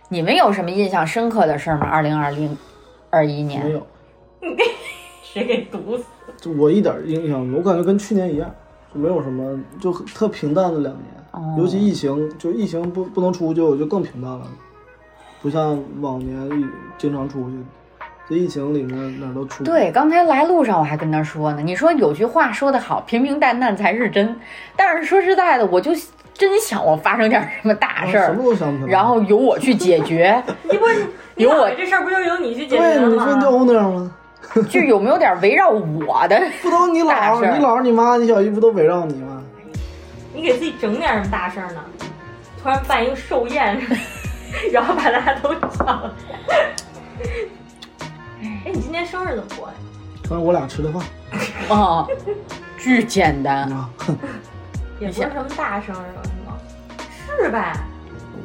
[0.10, 1.88] 你们有什么印象深刻的事儿吗？
[1.88, 2.58] 二零二零
[3.10, 3.88] 二一年没年，有，
[5.24, 6.06] 谁给毒死？
[6.38, 8.54] 就我一点印象没有，我感觉跟去年一样，
[8.94, 11.06] 就没有什么，就特平淡的两年。
[11.32, 14.46] 哦尤其疫情，就疫情不不能出去，我就更平淡了，
[15.44, 16.36] 不像往年
[16.98, 17.56] 经常出去。
[18.30, 19.66] 这疫情里面哪儿都出。
[19.66, 24.36] 对，刚才来路上我还跟他说呢，你说有句话说得好，平平淡淡才是真。
[24.78, 25.92] 但是说实在的，我就
[26.34, 28.90] 真想我发生点什么大啊事儿，什么都想不起来。
[28.90, 34.16] 然后由我去解决， 你不是你有我这事儿不就由你去解决对，的你说你叫吗？owner 吗？
[34.70, 36.42] 就有没有点围绕我的？
[36.64, 39.44] 不都你姥你姥、你妈、你小姨不都围绕你吗？
[40.34, 41.84] 你给自己整点什么大事儿呢？
[42.62, 43.78] 突然办一个寿宴，
[44.72, 46.10] 然后把大家都叫来。
[48.42, 49.74] 哎，你今天生日怎么过呀？
[50.24, 51.04] 反正我俩吃的饭
[51.78, 52.08] 啊，
[52.78, 53.72] 巨简单。
[53.72, 53.90] 啊，
[55.00, 56.58] 也不是什么大生日了，是吗？
[57.44, 57.74] 是呗。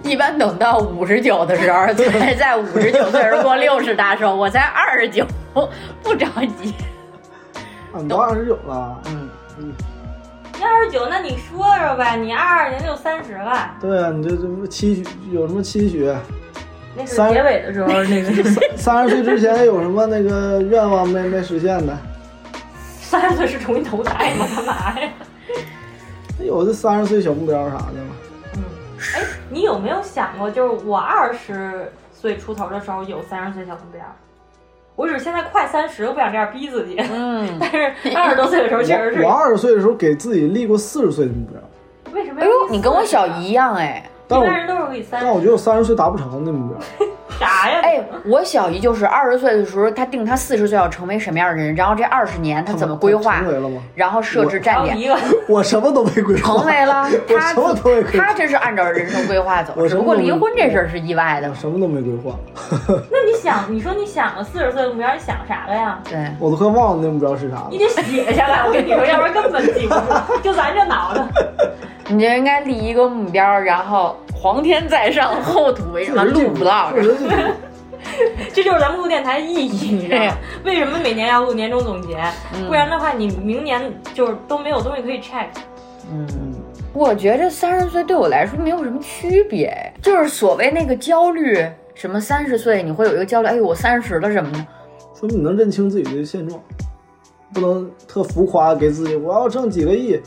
[0.05, 4.35] 一般等到五十九的时候，才在五十九岁时过六十大寿。
[4.35, 5.27] 我才二十九，
[6.03, 6.27] 不着
[6.61, 6.73] 急。
[7.92, 9.73] 啊，你都二十九了，嗯嗯，
[10.59, 16.12] 你二十九，那你说说呗，你二二年就三十了，对啊，你这这期许有什么期许？
[16.97, 18.42] 那是三结尾的时候 那个
[18.77, 21.97] 三十岁之前有什么那个愿望没没实现的？
[23.01, 24.47] 三十岁是重新投胎吗？
[24.57, 25.09] 干嘛呀？
[26.40, 28.16] 有的三十岁小目标啥的吗？
[28.57, 28.62] 嗯，
[29.14, 34.03] 哎，你有没有想过，就是我二十岁出头的时候有三十岁小目标？
[34.98, 36.96] 我只是现在快三十，我不想这样逼自己。
[36.98, 39.32] 嗯， 但是二十多岁的时候确实是我我。
[39.32, 42.40] 二十岁的时候给自己立过四十岁的目标，为什么？
[42.40, 43.52] 哎呦，你跟我小姨一。
[43.52, 44.04] 样哎。
[44.26, 47.06] 一般人都是给三但我觉得我三十岁达不成的目标。
[47.38, 47.81] 啥呀？
[47.83, 53.83] 哎，我小姨就是二十岁的时候，她定她四十岁要成为什么样的人，然后这二十年她怎么规划成，为了吗？
[53.94, 54.98] 然后设置站点。
[54.98, 55.16] 有一个，
[55.48, 61.55] 我什么都没规划，成为了 我她什么都没规划她，真是按照人生规划走，只不过离婚这事儿是意外的我。
[61.55, 62.35] 什么都没规划，
[63.11, 65.98] 那你想，你说你想了四十岁的目标，你想啥了呀？
[66.09, 67.68] 对，我都快忘了那目标是啥了。
[67.70, 70.40] 你得写下来，我跟你说，要不然根本记不住。
[70.42, 71.24] 就咱这脑子，
[72.09, 76.55] 你就应该立一个目标，然后皇天在上， 后土为上，录
[76.97, 77.29] 实是
[78.55, 80.37] 这就是咱们录电台的意义，你知道吗？
[80.64, 82.16] 为什么每年要录年终总结？
[82.66, 85.49] 不然的话，你明年就是都没有东西可以 check。
[86.11, 86.27] 嗯，
[86.94, 91.62] 我觉着三十岁对我来说没有什么区别，就是所谓那个焦虑，
[91.94, 94.66] 什么三十岁你会有一个焦虑，哎呦我三十了什么的。
[95.14, 96.59] 说明你能认清自己的现状，
[97.53, 100.18] 不能特浮夸，给自己我要挣几个亿，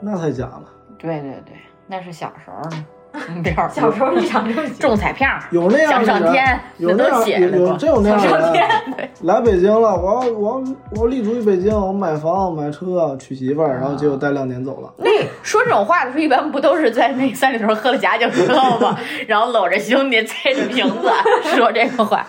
[0.00, 0.64] 那太假了。
[1.04, 2.84] 对对对，那是小时候呢。
[3.72, 7.58] 小时候你想这么 中彩票，有那样想上天，那都有那样写着过。
[7.58, 8.68] 有有真有那样上天，
[9.22, 14.92] 来北京了，我要我要我要立足于北京，我买房买车娶媳妇儿，然后结果待两年走了。
[14.96, 15.08] 那
[15.44, 18.98] 说这种话的时候，一般不都是在那三里屯喝了假酒之后吗？
[19.28, 21.08] 然后搂着兄弟吹着瓶子
[21.54, 22.26] 说这个话。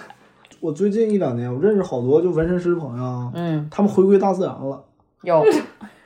[0.59, 4.83] 我最近一两年，我认识好多就纹身师朋友啊，嗯，他们回归大自然了，
[5.23, 5.43] 有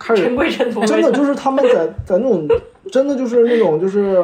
[0.09, 1.11] 开始尘归尘，土真的。
[1.11, 2.47] 就是他们在在那种
[2.91, 4.15] 真的就是那种就是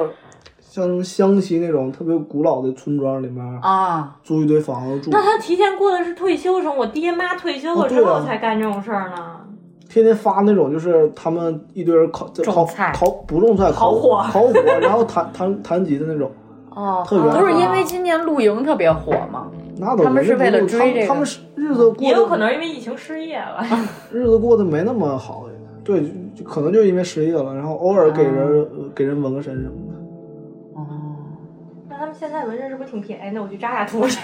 [0.59, 9.41] 像什么湘西那种特别古老的村庄里面啊，租一堆房子住，那他提前过的是退休生活，爹妈退休了之后才干这种事儿呢。
[9.87, 16.31] 天天发那种就是他们一堆人烤烤菜烤不种菜烤烤火烤火，然后弹弹弹吉的那种，
[16.71, 19.47] 哦，特别不是因为今年露营特别火吗？
[19.77, 23.61] 那都他们是为了追这个他们是日子过得也有可能因为疫情失业了。
[24.09, 25.45] 日子过得没那么好，
[25.85, 26.03] 对，
[26.43, 29.93] 可能就因为失业了，然后偶尔给人、给人纹个身什么的。
[30.73, 30.87] 哦，
[31.87, 33.41] 那他们现在纹身是不是挺便宜的？
[33.41, 34.19] 我去扎下图去。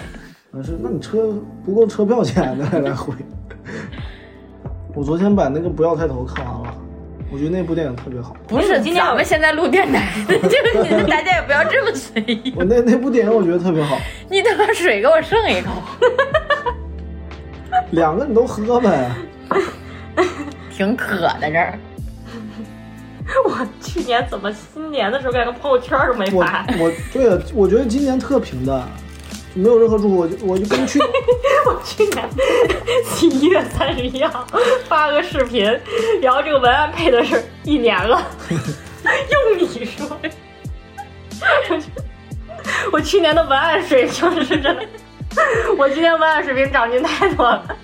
[0.52, 3.13] 但是，那你车不够车票钱的来回。
[4.95, 6.76] 我昨天把那个《不要抬头》看完了，
[7.32, 8.36] 我觉得那部电影特别好。
[8.47, 10.50] 不是，今天我们现在录电台，就
[10.84, 12.54] 是大家也不要这么随意。
[12.58, 13.97] 我那那部电影我觉得特别好，
[14.30, 15.71] 你他妈水给我剩一口。
[17.91, 19.12] 两个你都喝呗。
[20.82, 21.78] 挺渴的这儿。
[23.46, 26.65] 我去年怎么新年的时候连个朋友圈都没发？
[26.80, 28.82] 我对啊，我觉得今年特平淡，
[29.56, 30.17] 就没有任何祝福。
[30.17, 31.00] 我就我就跟去
[31.67, 32.28] 我去年
[33.06, 34.48] 十一月三十一号
[34.88, 35.63] 发个视频，
[36.20, 38.20] 然后这个文案配的是一年了，
[39.06, 40.17] 用你说，
[41.70, 41.91] 我去
[42.91, 44.88] 我去年的文案水平是真的，
[45.78, 47.78] 我今年文案水平长进太多了。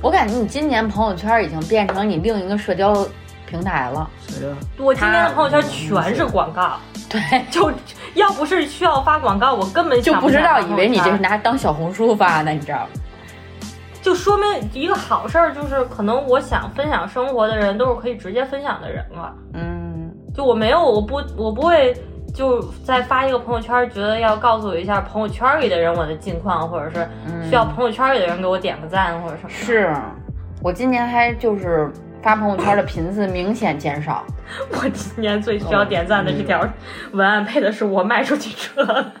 [0.00, 3.06] 我感觉你今年朋友圈已经变成你另一个社交
[3.46, 4.08] 平台了。
[4.26, 6.76] 谁呀、我今年的朋友圈全是广告，
[7.08, 7.72] 对， 就
[8.14, 12.88] 要不是需要发广告，我根本就不知道以为你这是拿当小红书发的，你知道吗？
[14.00, 19.34] 就说明一个好事儿，就是可能我想分享生活的人都是可以直接分享的人了。
[19.54, 21.92] 嗯，就我没有，我不，我不会
[22.38, 27.04] 就再发一个朋友圈，觉得要告诉我一下朋友圈里的人我的近况，或者是
[27.48, 29.54] 需要朋友圈里的人给我点个赞或者什么的。
[29.54, 29.92] 是
[30.62, 31.90] 我今年还就是
[32.22, 34.24] 发朋友圈的频次明显减少。
[34.70, 36.64] 我今年最需要点赞的这条
[37.10, 39.12] 文案配的是我卖出去车了。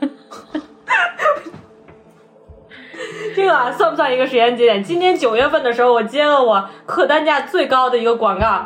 [3.34, 4.80] 这个啊，算不算一个时间节点？
[4.80, 8.64] 今年九月份的时候，我接了我客单价最高的一个广告，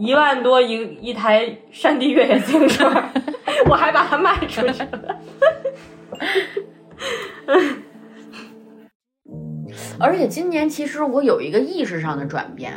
[0.00, 2.90] 一万多一一台山地越野自行车，
[3.68, 5.16] 我还把它卖出去了。
[10.00, 12.72] 而且今年其实我有一个意识上的转变，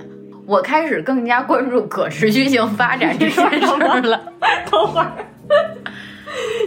[0.46, 4.22] 我开始更加关注可持续性发展这件事儿了。
[4.70, 5.14] 等会儿，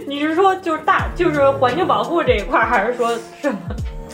[0.07, 3.59] 你是说就是大就是环境保护这一块儿，还是说什么？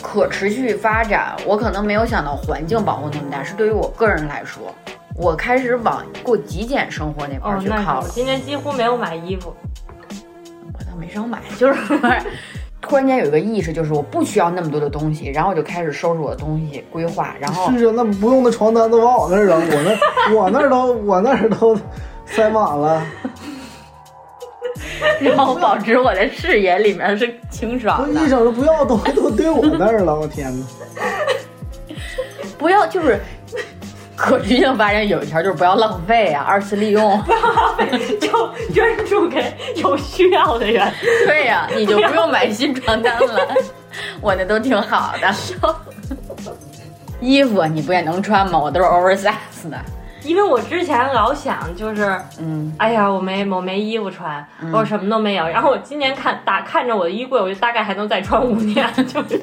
[0.02, 4.76] 可持续发展，我可能没有想到环境保护那么大，是对于我个人来说，
[5.16, 8.10] 我开始往过极简生活那块儿哦，去靠了那是我。
[8.14, 9.56] 今年几乎没有买衣服。
[10.74, 11.80] 我倒没少买，就是
[12.82, 21.78] 突然间有一个意识，就是我不需要那么多的东西，然后我就开始收拾我的东西，规划，然后是啊，那不用的床单都往我那儿扔，我那我那儿都我那儿都
[22.26, 23.06] 塞满了。
[25.22, 30.66] 然后保持我的视野里面是清爽我一的，整不要的东西都堆我那儿了，我天哪！
[32.58, 33.20] 不要就是。
[34.16, 37.20] 可持续性发展有一条就是不要浪费啊， 二次利用。
[37.24, 40.92] 不要浪费就捐助给有需要的人。
[41.26, 43.48] 对呀、你就不用买新床单了，
[44.22, 45.34] 我那都挺好的。
[47.20, 48.60] 衣服你不也能穿吗？
[48.60, 49.78] 我都是 oversize 的。
[50.24, 55.46] 因为我之前老想就是，嗯，哎呀，我没我没衣服穿，我什么都没有。
[55.48, 59.42] 然后我今年看打看着我的衣柜，我就大概还能再穿五年，就是。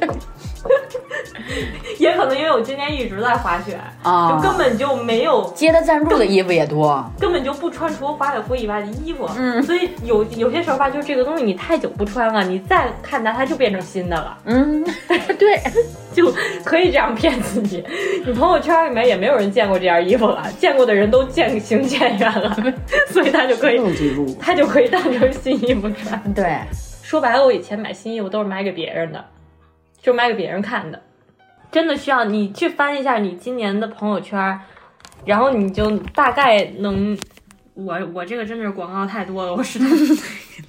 [1.98, 7.04] 也可能因为我今年一直在滑雪，啊就根本就没有，接的赞助的衣服也多。
[7.18, 9.28] 根本就不穿除了滑雪服以外的衣服。
[9.36, 14.38] 嗯所以有有些时候吧，就是这个东西你太久不穿了，你再看它，它就变成新的了。
[14.44, 14.84] 嗯，
[15.38, 15.60] 对，
[16.14, 16.32] 就
[16.64, 17.84] 可以这样骗自己。
[18.24, 22.56] 你朋友圈里面也没有人见过这件衣服了，见过的人都渐行渐远了，
[23.08, 24.26] 所以他就可以，能记住。
[24.40, 26.20] 他就可以当成新衣服穿。
[26.34, 26.58] 对，
[27.02, 29.24] 说白了，我以前买新衣服都是买给别人的，
[30.02, 31.00] 就买给别人看的。
[31.70, 34.60] 真的需要你去翻一下你今年的朋友圈，
[35.24, 37.16] 然后你就大概能。
[37.74, 39.86] 我我这个真的是广告太多了，我实在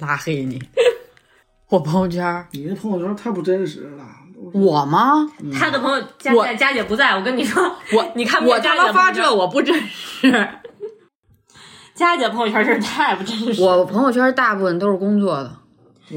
[0.06, 0.62] 拉黑你。
[1.68, 4.04] 我朋友圈，你的朋友圈太不真实了，
[4.54, 5.26] 我吗？
[5.52, 7.62] 他的朋友佳我佳佳姐不在，我跟你说，
[7.94, 10.48] 我 你看不我他见佳姐的朋友圈妈发这，我不真实。
[11.94, 13.62] 佳姐朋友圈真是太不真实。
[13.62, 15.58] 我朋友圈大部分都是工作的。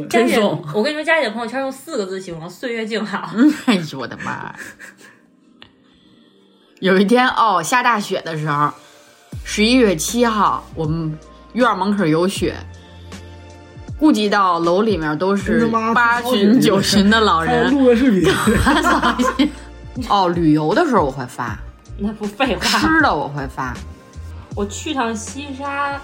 [0.03, 3.31] 佳姐真送，我跟你说，佳姐朋友圈用四个字形容：岁月静好。
[3.65, 4.55] 哎呦我的妈呀！
[6.81, 8.69] 有一天哦，下大雪的时候，
[9.43, 11.17] 十一月七号，我们
[11.53, 12.55] 院儿门口有雪，
[13.97, 19.51] 顾及到楼里面都是八旬九 旬的老人，录个视频，
[20.09, 21.57] 哦，旅游的时候我会发，
[21.97, 23.73] 那不废话，吃的我会发，
[24.53, 25.99] 我去趟西沙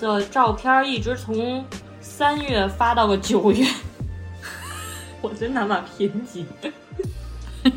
[0.00, 1.62] 的照片一直从
[2.08, 3.66] 三月发到了九月，
[5.20, 6.46] 我真他妈贫瘠。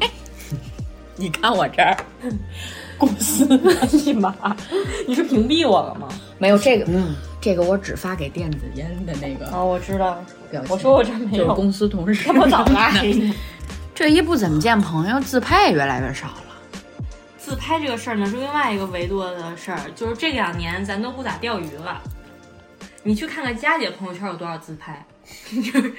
[1.17, 1.97] 你看我这儿，
[2.97, 3.45] 公司，
[3.91, 4.33] 你妈！
[5.05, 6.07] 你是屏蔽我了吗？
[6.37, 10.23] 没有这个，嗯这个我只发给电子烟的那个哦，我知道。
[10.49, 10.71] 表情。
[10.71, 13.33] 我说我这没有，就是公司同事，我早拉黑你。
[13.93, 16.43] 这一不怎么见朋友，自拍也越来越少了。
[17.37, 22.01] 自拍这个事儿呢，是另外一个维度的事儿，就是这两年咱都不咋钓鱼了。
[23.03, 25.05] 你去看看佳姐朋友圈有多少自拍，
[25.51, 25.93] 就是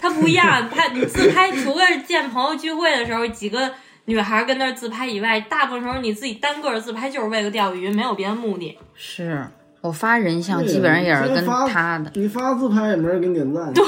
[0.00, 3.72] 她不一样，她你自拍除了见朋友聚会的时候几个
[4.04, 8.78] 女孩跟那儿自拍以外，大部分时候你自己单个儿自拍就是为了钓鱼，没有别的目的。
[8.94, 9.46] 是
[9.80, 12.10] 我发人像，基本上也是跟现在发他的。
[12.14, 13.84] 你发自拍也没人给你点赞，对，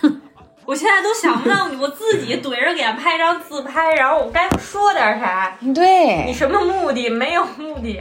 [0.00, 0.20] 哼
[0.64, 5.56] 我现在都想不到我自己怼着脸拍张自拍，然后我该说点啥？
[5.74, 7.10] 对你，什么目的？
[7.10, 8.00] 没有目的。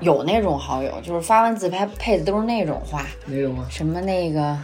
[0.00, 3.66] 有那种好友，就是发完自拍配的都是那种话，哪种啊？
[3.70, 4.56] 什么那个，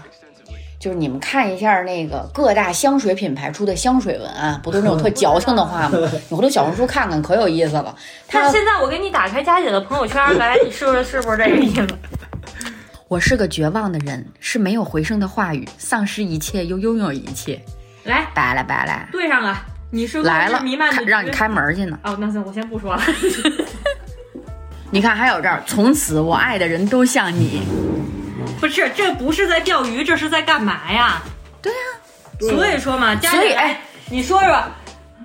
[0.78, 5.98] 就是你们看一下那个各大香水品牌出的香水文案，不都是那种特矫情的话吗？
[6.28, 7.94] 你回头小红书看看，可有意思了。
[8.26, 11.86] 他 那现在我给你打开佳姐的朋友圈，来，你说说是不是这个意思？
[13.08, 17.60] 我是个绝望的人，是没有回声的话语，丧失一切又拥有一切。
[18.04, 19.56] 来，巴拉巴拉，对上了，
[19.90, 21.98] 你是是来了，弥漫的开让你开门去呢。
[22.02, 23.02] 哦，那行，我先不说了。
[24.96, 27.60] 你看，还有这儿，从此我爱的人都像你。
[28.58, 31.20] 不是，这不是在钓鱼，这是在干嘛呀？
[31.60, 31.78] 对呀、
[32.40, 33.78] 所以说嘛，佳姐，所以哎，
[34.08, 34.58] 你说说，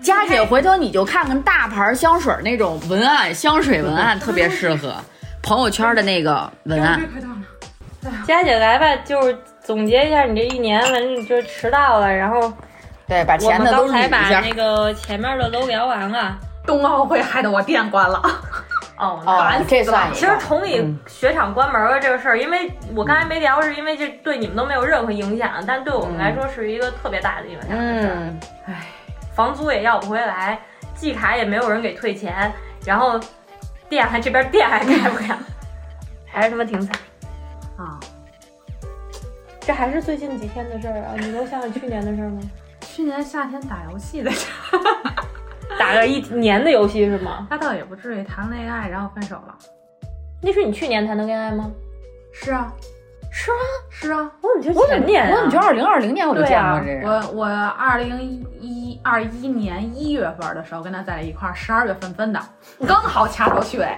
[0.04, 4.94] 佳姐，回头你就看看大牌香水那种文案，香水文案特别适合
[5.42, 7.02] 朋友圈的那个文案。
[8.28, 12.52] 佳姐来吧，就是总结一下你这一年，反正就迟到了，然后
[13.08, 14.52] 对，把前的都捋刚才把那。
[14.52, 16.38] 个前面的都聊完了。
[16.64, 18.22] 冬奥会害得我店关了。
[19.02, 20.38] 哦哦，这算其实个。
[20.38, 28.14] 崇礼嗯雪场关门了这个事儿，因为我刚才没聊，是因为这对你们都没有任何影响，但对我们来说是一个特别大的影响的事儿。
[28.14, 28.88] 嗯，唉，
[29.36, 30.60] 房租也要不回来，
[30.94, 32.52] 季卡也没有人给退钱，
[32.86, 33.20] 然后
[33.90, 35.38] 店还这边店还开不了，
[36.32, 36.96] 还是他妈挺惨。
[37.78, 38.00] 啊，
[39.60, 41.14] 这还是最近几天的事儿啊！
[41.18, 42.40] 你能想想去年的事儿吗？
[42.82, 44.48] 去年夏天打游戏的时
[45.82, 47.48] 打个一年的游戏是吗？
[47.50, 49.58] 那倒也不至于谈恋爱然后分手了。
[50.42, 51.72] 那是你去年谈的恋爱吗？
[52.32, 52.72] 是啊，
[53.32, 53.58] 是啊？
[53.90, 55.32] 是啊，我怎么觉我怎么得前年、啊？
[55.32, 57.04] 我怎么觉得二零二零年我就见过这人？
[57.04, 58.22] 我我二零
[58.60, 62.40] 一二一年一月份的时候跟他在一块儿，十二月份分的，
[62.88, 63.98] 刚好掐头去尾，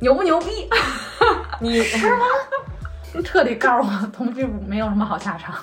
[0.00, 0.68] 牛不牛逼？
[1.60, 2.24] 你是吗？
[3.12, 5.54] 你彻底告诉我同居没有什么好下场。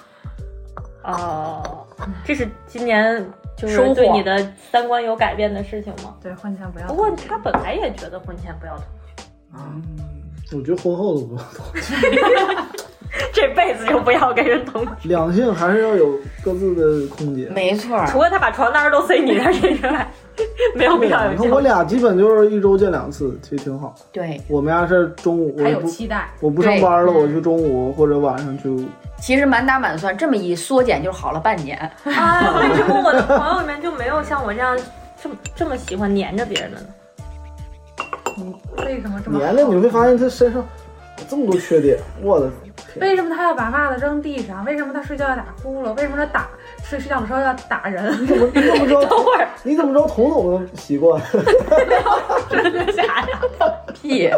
[1.04, 1.88] 哦，
[2.26, 3.26] 这是今年
[3.58, 4.38] 就是对你的
[4.72, 6.14] 三观有改变的事情吗？
[6.22, 6.86] 对，婚前不要。
[6.86, 9.82] 不过他本来也觉得婚前不要同
[10.48, 11.82] 居，我觉得婚后都不要同居，
[13.34, 17.52] 这辈子就不要跟人同居，两性还是要有各自的空间。
[17.52, 20.08] 没错，除了他把床单都塞你那身上来，
[20.76, 21.60] 没有必要有你看我。
[21.60, 23.96] 俩基本就是一周见两次，其实挺好。
[24.12, 28.88] 对，我们家是中午，我还有期待，我不上班了，我就中午或者晚上去。
[29.20, 31.78] 其实满打满算这么一缩减就好了半年。
[32.06, 34.78] 啊，为什么我的朋友里面就没有像我这样
[35.22, 36.88] 这么这么喜欢黏着别人的呢？
[38.86, 40.62] 为什么这么黏着你会发现他身上
[41.18, 42.50] 有这么多缺点，我的
[42.94, 43.00] 天！
[43.02, 44.64] 为什么他要把袜子扔地上？
[44.64, 45.92] 为什么他睡觉要打呼噜？
[45.96, 46.48] 为什么他打
[46.84, 48.16] 睡睡觉的时候要打人？
[48.22, 49.02] 你怎么你怎么知道？
[49.10, 51.20] 等会儿，你怎么知道童总的习惯？
[52.50, 53.76] 真的假的？
[54.00, 54.30] 屁，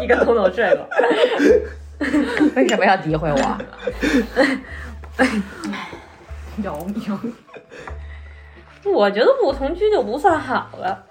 [0.00, 0.84] 你跟童总睡过？
[2.54, 3.58] 为什么要诋毁我？
[6.62, 6.72] 有
[7.06, 11.04] 有，我觉得不同居就不算好了。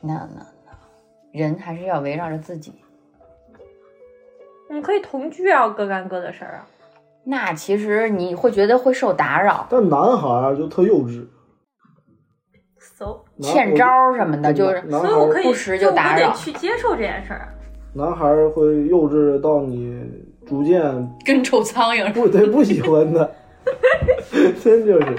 [0.00, 0.72] 那那那，
[1.32, 2.72] 人还是要围绕着自己。
[4.68, 6.66] 我们可以同居啊，各干各的事儿啊。
[7.24, 11.26] 那其实你会觉得会受打扰，但男孩儿就特幼稚
[12.78, 17.48] ，so，欠招什么的，就是所以我可以不时就打扰我得去接受这件事儿啊。
[17.94, 20.00] 男孩儿会幼稚到你
[20.46, 20.80] 逐渐
[21.24, 22.20] 跟臭苍蝇似的。
[22.20, 23.28] 不 对不喜欢他，
[24.62, 25.16] 真就是。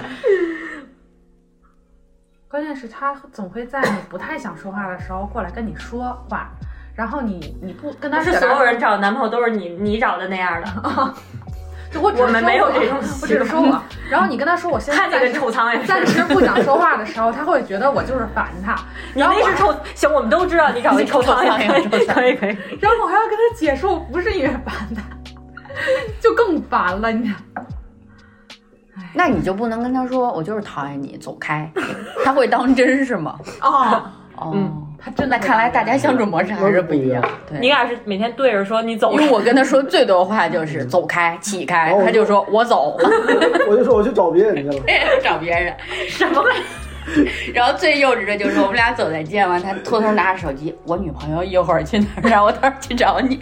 [2.48, 6.50] 关键是他总会在你不太想说话的时候过来跟你说话，
[6.96, 10.68] 然后你你不跟他不是所有人找男朋友都是你你找的那样的，
[11.90, 16.06] 就我只是我们没有说我这种我只是说我，然后你跟他说我现在暂时臭苍蝇暂。
[16.06, 18.76] 时不想说话的时候，他会觉得我就是烦他，
[19.14, 22.56] 你那是臭，行，我们都知道你找的臭苍蝇，可以可以可以。
[22.80, 25.02] 然后我还要跟他解释，我不是因为烦他，
[26.20, 27.62] 就更烦了，你知道。
[29.12, 31.68] 那你就不能跟他说我就是讨厌你，走开，
[32.24, 33.36] 他会当真是吗？
[33.60, 34.02] 哦，
[34.36, 37.22] 哦，嗯他真的看来大家相处模式还是不一样。
[37.48, 43.10] 对，你俩是每天对着说你走因，为我跟他说最多话就是走开、起开，他就说 我走了，
[43.68, 44.84] 我就说我去找别人去了。
[45.24, 45.74] 找别人。
[46.08, 46.52] 什么鬼？
[47.54, 53.40] 然后最幼稚的就是我们俩走在街上，他偷偷拿着手机，我女朋友一会儿去哪儿，让我到时候去找你。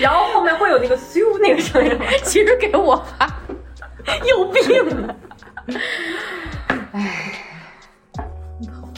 [0.00, 1.96] 然后后面会有那个咻那个声音？
[2.24, 3.28] 其实给我发，
[4.26, 4.62] 有病
[6.92, 7.00] 啊！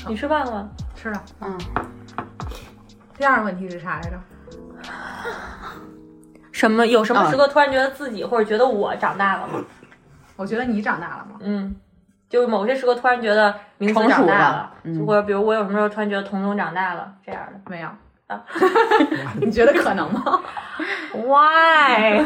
[0.08, 0.68] 你吃饭了吗？
[0.94, 1.22] 吃了。
[1.40, 1.58] 嗯，
[3.16, 4.20] 第二个问题是啥来着？
[6.52, 6.86] 什么？
[6.86, 9.62] 有什么啊时刻突然觉得自己或者觉得我长大了吗？
[10.36, 11.38] 我觉得你长大了吗？
[11.40, 11.74] 嗯，
[12.28, 17.60] 就是某些时刻突然觉得名字成长大了，嗯就或者比如我有什么时候突然觉得童总长大了这样的。
[17.70, 17.88] 没有
[18.26, 18.42] 啊。
[19.40, 20.40] 你觉得可能吗？
[21.14, 22.24] Why？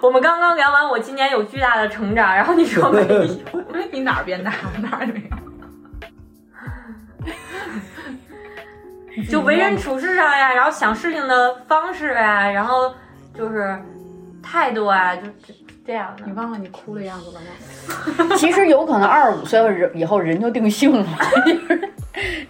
[0.00, 3.24] 我们刚刚聊完我今年有巨大的成长，然后你说没有？
[3.92, 4.58] 你哪儿变大了？
[4.80, 5.31] 哪儿也没有。
[9.30, 12.94] 就为人处事上呀，然后想事情的方式呀，然后
[13.34, 13.78] 就是
[14.42, 15.22] 态度啊，就
[15.84, 16.32] 这这样的你。
[16.32, 17.40] 忘了你哭的样子了
[18.28, 18.34] 吗？
[18.36, 21.06] 其实有可能二十五岁人以后人就定性了，
[21.46, 21.92] 就 是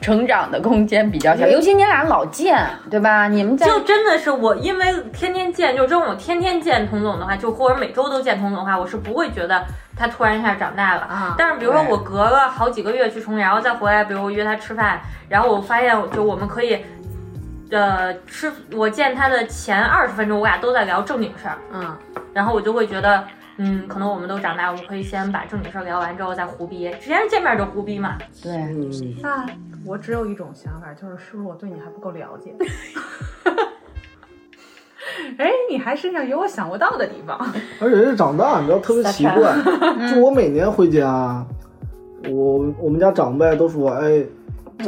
[0.01, 3.28] 成长的空间比较小，尤其你俩老见，对吧？
[3.28, 9.64] 你们在就真的是我，因为天天见，就这种我天天见童总的话，就或者每周都见童总的话，我是不会觉得
[9.97, 11.03] 他突然一下长大了。
[11.03, 16.85] 啊但是比如说我隔了好几个月去重庆，然后再回来，比如我约他吃饭，然后我发现就我们可以，
[17.73, 21.97] 呃，吃我见他的前二十分钟，我俩都在聊正经事儿，嗯，
[22.33, 23.25] 然后我就会觉得。
[23.59, 26.91] 嗯，可能我们都长大，我们可以先把正经事儿聊完之后再胡逼。
[26.99, 29.45] 之前见面就胡逼嘛，对，嗯，那
[29.85, 32.55] 我只有一种想法，就是是不是我对你还不够了解？
[35.37, 37.39] 哎，你还身上有我想不到的地方。
[37.79, 39.55] 而且是长大，你知道特别奇怪。
[40.11, 41.45] 就我每年回家，
[42.31, 44.25] 我我们家长辈都说，哎，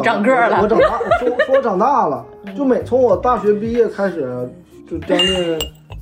[0.02, 2.24] 长个儿了我长大，说说我长大了。
[2.56, 4.48] 就每从我大学毕业开始，
[4.88, 5.58] 就将近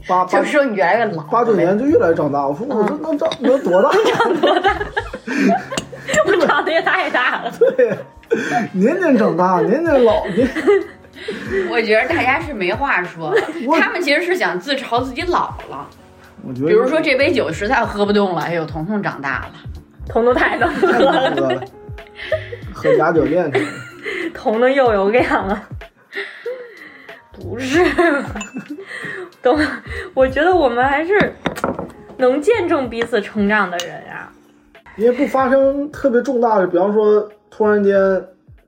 [0.09, 2.47] 八 八就是说你越来越老，八九年就越来越长大。
[2.47, 3.91] 我说我这能长能多大？
[4.15, 4.77] 长多大
[6.27, 7.53] 我长得也太大了。
[7.77, 7.97] 对，
[8.73, 10.49] 年年长大，年年老，年
[11.71, 13.35] 我觉得大家是没话说，
[13.81, 15.87] 他们其实是想自嘲自己老了。
[16.45, 19.53] 我觉得比如说这杯酒实在喝不动了，哎呦，彤彤长大了。
[20.09, 21.61] 彤彤太能喝太了，喝了，
[22.75, 23.67] 喝假酒店去了。
[24.35, 25.63] 彤彤又有量了。
[27.33, 27.83] 不是，
[29.41, 29.59] 等
[30.15, 31.35] 我觉得我们还是
[32.19, 34.31] 能见证彼此成长的人啊。
[34.97, 37.95] 因为不发生特别重大的，比方说突然间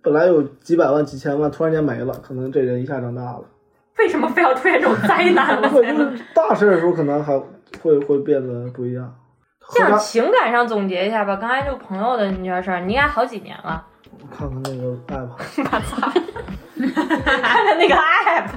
[0.01, 3.45] 本来有几百万、几千万，突然间没了，可能这人一下长大了。
[3.99, 7.39] 为什么非要出现这种灾难了不 就是大事儿的时候，可能还
[7.83, 9.15] 会会变得不一样。
[9.75, 13.87] 这样情感上总结一下吧，刚才就朋友的那件事儿，你应该好几年了。
[14.37, 15.29] 看看那个 app，
[15.65, 15.81] 看
[17.65, 18.49] 看那个 app，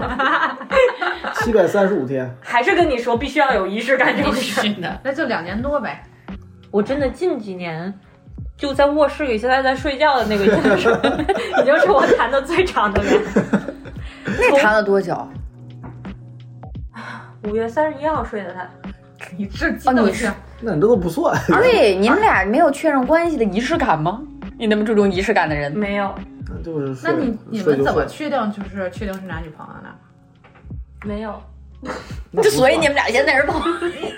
[1.43, 4.81] 七百三十五天，还是跟你说必须要有仪式感这个事儿。
[4.81, 6.03] 的，那就两年多呗。
[6.71, 7.93] 我真的近几年
[8.57, 10.49] 就在卧室里，现在在睡觉的那个仪
[10.79, 10.89] 式，
[11.61, 13.21] 已经是我谈的最长的恋爱。
[14.25, 15.15] 那谈了多久？
[17.43, 18.67] 五月三十一号睡的他，
[19.37, 21.39] 你这激哦你是动性，那你这都不算。
[21.47, 24.21] 对，你们俩没有确认关系的仪式感吗？
[24.57, 26.13] 你那么注重仪式感的人，没有
[26.49, 29.89] 那就是那你你们怎么确定就是确定是男女朋友呢？
[31.03, 31.41] 没有，
[32.41, 33.77] 就所以你们俩现在是朋友。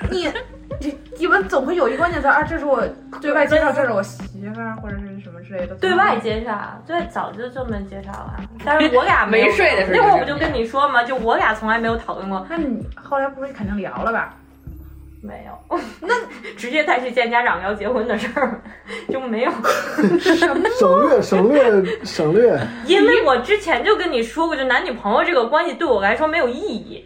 [0.10, 0.32] 你
[0.80, 2.88] 你你们总会有一关键词啊，这是我
[3.22, 5.76] 对外介绍，这是我媳妇儿或者是什么之类的。
[5.76, 14.34] 对外介绍，对早就这么介绍了， 但是我俩没没睡的时候那会儿我不就跟你说嘛，就我俩从来没有讨论过，那你后来不是肯定聊了吧？
[15.22, 16.14] 没有， 那
[16.56, 18.62] 直接带去见家长聊结婚的事儿，
[19.10, 19.52] 就没有。
[20.80, 27.06] 省略省略省略，因为我之前就跟你说过，就男女朋友这个关系对我来说没有意义。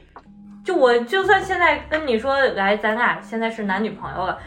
[0.63, 4.39] 就我就算现在跟你说，来，咱俩现在是男女朋友了，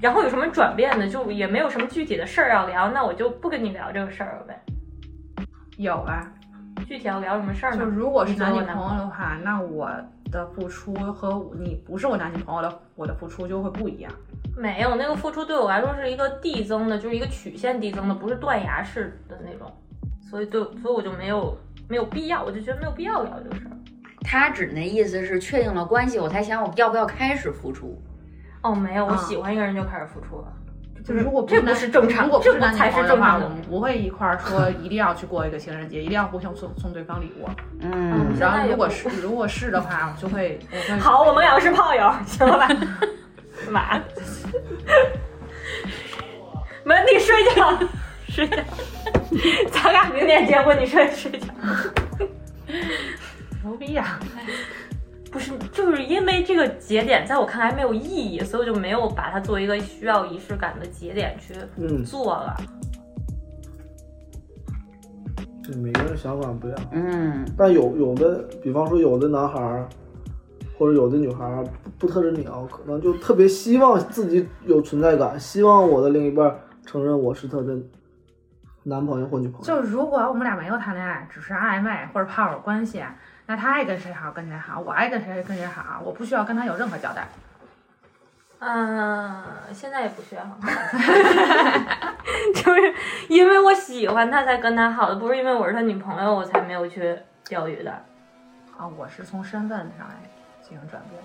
[0.00, 1.06] 然后有什么转变的？
[1.06, 4.60] 就也没有什么具体的事儿要聊，那我就不跟你聊这个事儿了呗。
[5.76, 6.26] 有啊？
[6.86, 7.78] 具体要聊什么事儿呢？
[7.78, 9.90] 就如果是男女朋友的话，那我
[10.30, 14.12] 的付出和你不是我男女朋友的，我的付出就会不一样。
[14.56, 19.72] 没有，那个付出对我来说是一个递增的，就是一个曲线递增的，不是断崖式的那种，
[20.20, 21.56] 所以对，所以我就没有
[21.88, 23.76] 没有必要，我就觉得没有必要聊这个事儿。
[24.22, 28.00] 他指那意思是确定了关系，我才想我要不要开始付出。
[28.62, 30.52] 哦，没有，我啊喜欢一个人就开始付出了。
[31.08, 37.48] 就是如果这不男是正常如果不是这不才是朋友的话，正常的我们不会一块儿说一定要去过一个情人节，一定要互相送送对方礼物。
[37.80, 42.68] 嗯，然后如果是如果是的话，我就会我会好，我们两个是炮友，行了吧？
[42.68, 43.98] 干嘛？
[46.84, 47.78] 门你睡觉，
[48.28, 48.56] 睡觉。
[49.72, 51.46] 咱俩明年结婚，你睡睡觉。
[53.64, 54.20] 牛逼呀！
[55.30, 62.56] 不是，就是因为这个节点在我看来没有意义，所以我就没有把它作为一个需要仪式感的节点去嗯，做了。
[65.62, 66.80] 对每个人想法不一样。
[66.92, 69.86] 嗯，但有有的，比方说有的男孩儿，
[70.78, 71.62] 或者有的女孩儿
[71.98, 77.76] 不不特指你啊，可能就特别希望自己有存在感，希望我的另一半承认我是他的
[78.82, 79.64] 男朋友或女朋友。
[79.66, 83.02] 就是如果我们俩没有谈恋爱，只是暧昧或者炮友关系，
[83.50, 87.26] 那他爱跟谁好跟谁好，我爱跟谁跟谁好，我不需要跟他有任何交代。
[88.58, 89.42] 嗯，
[89.72, 90.42] 现在也不需要，
[92.54, 92.94] 就是
[93.28, 97.18] 因为我喜欢他才跟他好的，不是因为我是他女朋友我才没有去
[97.48, 97.90] 钓鱼的。
[98.76, 100.16] 啊，我是从身份上来
[100.60, 101.18] 进行转变。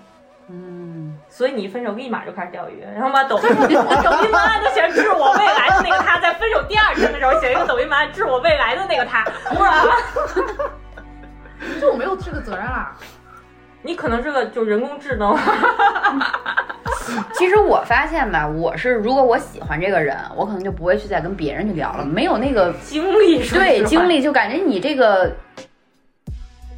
[0.48, 3.86] 嗯，所以你一分手立马就开始钓鱼，然后把抖音抖音文
[4.34, 9.74] 案都写致我未来的那个他，在分手第二天的时候写一个抖音文案致我未来的那个他，不然
[11.80, 12.96] 就我没有这个责任啦。
[13.82, 15.38] 你可能是个就人工智能。
[17.34, 25.36] 其实我发现吧，我是如果我喜欢这个人，我可能就不会去再跟别人去聊了，没有那个经历说实话对精力，就感觉你这个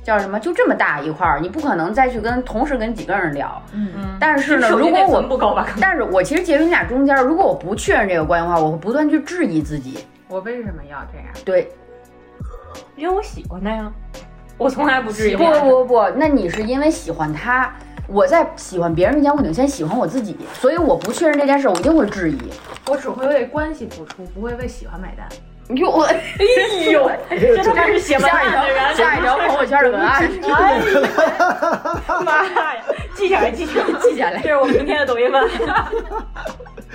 [0.03, 3.61] 叫什么，就这么大一块儿，你不可能再去跟同时跟几个人聊。
[3.71, 5.65] 嗯，嗯，但是呢，如果我？
[5.79, 9.99] 但是我其实介于你俩中间儿，如果我不确认这个关系的话，我会不断去质疑自己。
[10.27, 11.27] 我为什么要这样？
[11.45, 11.71] 对，
[12.95, 13.91] 因为我喜欢他呀，
[14.57, 15.43] 我从来不质疑不。
[15.45, 17.73] 不不不，那你是因为喜欢他。
[18.07, 22.37] 我在喜欢别人之前，我得先喜欢我自己，所以我不确认这件事，我一定会质疑。
[22.87, 25.27] 我只会为关系付出，不会为喜欢买单。
[25.75, 26.15] 哟，我哎
[26.91, 32.83] 呦， 这他妈是写文下一案的人，条下一条朋友圈的文案， 哎呀，妈呀，
[33.15, 35.49] 记下来，记下来，记下来 这是我明天的抖音文案。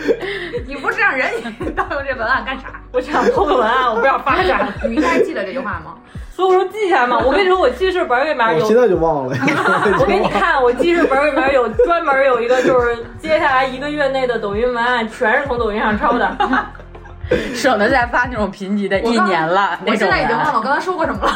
[0.67, 2.81] 你不是让人你盗用这文案干啥？
[2.93, 4.73] 我只想偷个文案，我不要发展。
[4.89, 5.95] 你应该记得这句话吗？
[6.31, 7.19] 所以我说记下来嘛。
[7.25, 9.37] 我跟你说，我记事本里面有我现在就 忘了。
[9.99, 16.37] 我给你看，我记事本里面有专门有一个，就是接下来一个月内的抖音文案，全是从抖音上抄的。
[17.55, 20.11] 省得再发那种贫瘠的一年了那我现。
[20.11, 21.33] 在已经忘了我刚才说过什么了。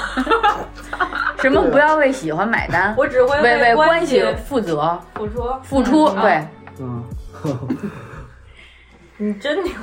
[1.39, 6.07] 什么不要为喜欢买单，我只会为为关关系负责付出付出。
[6.07, 6.49] 嗯对，
[6.81, 7.05] 嗯，
[9.19, 9.73] 你真牛！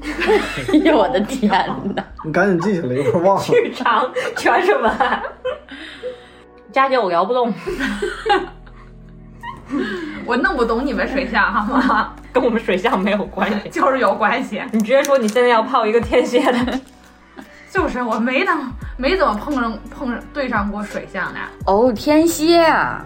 [0.00, 1.50] 哎呦我的天
[1.94, 2.04] 哪！
[2.24, 3.42] 你赶紧记下来，一会儿忘了。
[3.42, 5.22] 剧场全是文案。
[6.70, 7.52] 佳姐，我摇不动，
[10.24, 12.14] 我弄不懂你们水象好吗？
[12.32, 13.68] 跟我们水象没有关系。
[13.70, 14.62] 就是有关系。
[14.70, 16.80] 你直接说你现在要泡一个天蝎的，
[17.70, 21.40] 就是我没能没怎么碰上碰上对上过水象的。
[21.66, 23.04] 哦，天蝎啊，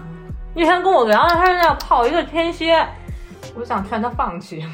[0.55, 2.87] 那天跟我聊，他说要泡一个天蝎，
[3.55, 4.65] 我想劝他放弃。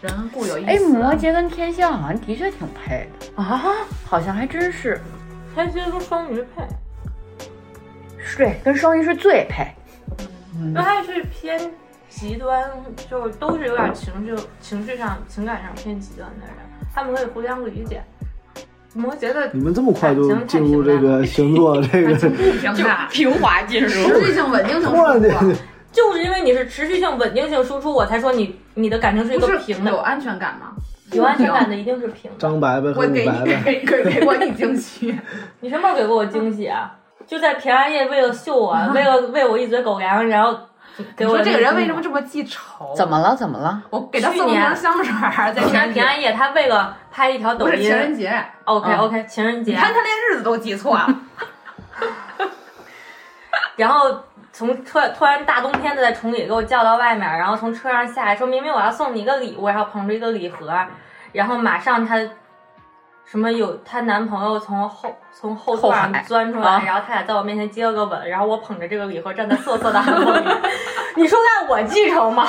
[0.00, 3.62] 人固有一哎，死，摩羯跟天蝎好像的确挺配的，啊。
[4.04, 5.00] 好像还真是，
[5.54, 6.66] 天蝎跟双鱼配，
[8.18, 9.68] 是对，跟双鱼是最配。
[10.58, 11.72] 因为他是偏
[12.08, 12.70] 极端，
[13.10, 16.56] 就是都是有点情绪、情绪上、情感上偏极端的人，
[16.94, 18.02] 他们可以互相理解。
[18.94, 25.56] 摩羯的你们这么快就进入这个 星座 这个，平的，平滑进入持续性稳定性突然间输出，
[25.90, 30.72] 就是因为你是持续性、稳定性输出，我才说你你的感情是一个平的，有安全感吗？
[31.12, 32.36] 有安全感的一定是平的。
[32.38, 35.14] 张白白和我给你鲁白白，给给给过你惊喜，
[35.60, 36.90] 你什么时候给过我惊喜啊？
[37.26, 40.58] 就在平安夜为了秀我，为了喂我一嘴狗粮，然后
[41.16, 42.02] 给我你说这个人为什么么？
[42.02, 42.92] 这么记仇？
[42.96, 43.34] 怎么了？
[43.34, 43.82] 怎么了？
[43.90, 48.44] 我给他送了瓶香水儿，在情人，平安夜，他为了拍一条抖不是音情人节。
[48.64, 51.08] ，OK 嗯 OK，情人节你，看他连日子都记错了，
[53.76, 54.22] 然后
[54.52, 60.72] 从突突然大冬天的在崇礼给我叫到外面，然后从车上下来说明明我要送你一个礼物，然后捧着一个礼盒，
[61.32, 62.18] 然后马上她
[63.24, 70.48] 什么有她男朋友从后从后座上钻出来，啊然后他俩在我面前接了个吻，然后我捧着这个礼盒站在瑟瑟的寒风里，
[71.16, 72.46] 你说让我继承吗？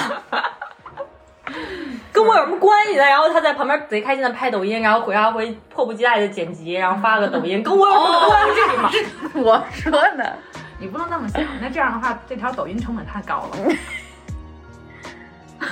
[2.12, 3.04] 跟我有什么关系呢？
[3.04, 8.92] 然后他在旁边贼开心的拍抖音，然后回来会迫不及待的剪辑，然后发个抖音，跟我有什么关系吗？
[9.36, 10.24] 我说呢，
[10.80, 11.42] 你不能那么想。
[11.62, 13.58] 那这样的话，这条抖音成本太高了。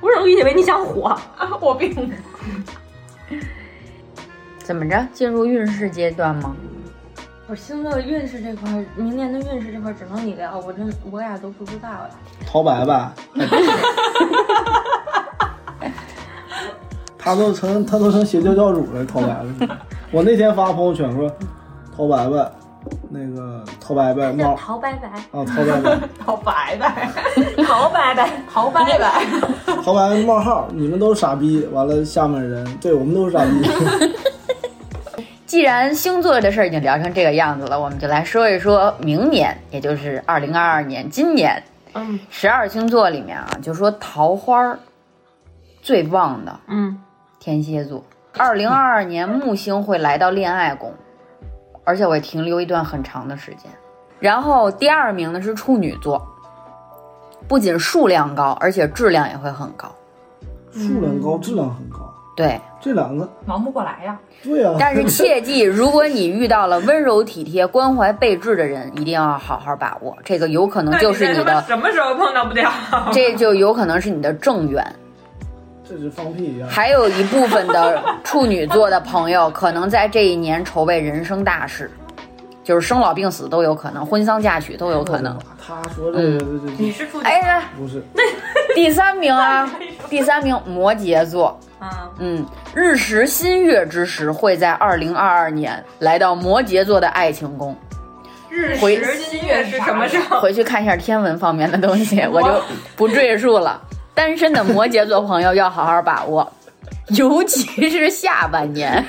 [0.00, 1.18] 我怎么理解为你想火？
[1.60, 2.02] 我并不
[4.66, 5.06] 怎么着？
[5.12, 6.56] 进入运势阶段吗？
[7.46, 12.10] 我星座运势这块，明年的运势这块儿只能你聊，我真我俩都不知道呀。
[12.44, 13.08] 陶白白，
[17.16, 19.28] 他都成他都成邪教教主了，陶白
[19.60, 19.68] 白。
[20.10, 21.30] 我那天发朋友圈说，
[21.96, 22.50] 陶白白，
[23.08, 27.12] 那个陶白白叫冒陶白白，啊，陶白白，陶白白，
[27.62, 29.24] 陶白白，陶白白，
[29.84, 31.64] 陶白白冒号，你们都是傻逼。
[31.72, 33.50] 完了，下面人对我们都是傻逼。
[35.56, 41.62] 既然星座的事儿已经聊成这个样子了，我们就来说一说明年，也就是二零二二年，今年
[41.94, 44.78] 嗯十二星座里面啊，就说桃花儿
[45.80, 47.00] 最旺的嗯，
[47.40, 48.04] 天蝎座。
[48.36, 50.92] 二零二二年木星会来到恋爱宫，
[51.84, 53.70] 而且会停留一段很长的时间。
[54.20, 56.20] 然后第二名呢是处女座，
[57.48, 59.90] 不仅数量高，而且质量也会很高。
[60.72, 64.16] 数量高，质量很高，对，这两个忙不过来呀。
[64.44, 64.76] 对啊。
[64.78, 72.70] 但是切记，如果你遇到了温柔体贴、关怀备至的人，一定要好好把握，这个有可能就是你的，什么时候碰到不掉？
[73.12, 74.86] 这就有可能是你的正缘。
[75.88, 76.68] 这是放屁一样。
[76.68, 81.90] 还有一部分的处女座的朋友，可能在这一年筹备人生大事，
[82.66, 85.38] 就是生老病死都有可能，婚丧嫁娶都有可能。
[85.64, 86.18] 他说这
[86.76, 88.02] 你是处女，哎呀，不是
[88.74, 89.70] 第三名啊，
[90.10, 91.88] 第三名摩羯座，嗯，
[92.18, 97.76] 嗯，日食新月之时会在二零二二年来到摩羯座的爱情宫。
[98.50, 100.40] 日回食新月是什么时候？
[100.40, 102.48] 回去看一下天文方面的东西，我就
[102.96, 103.80] 不赘述了。
[104.12, 106.52] 单身的摩羯座朋友要好好把握，
[107.10, 109.04] 尤其是下半年，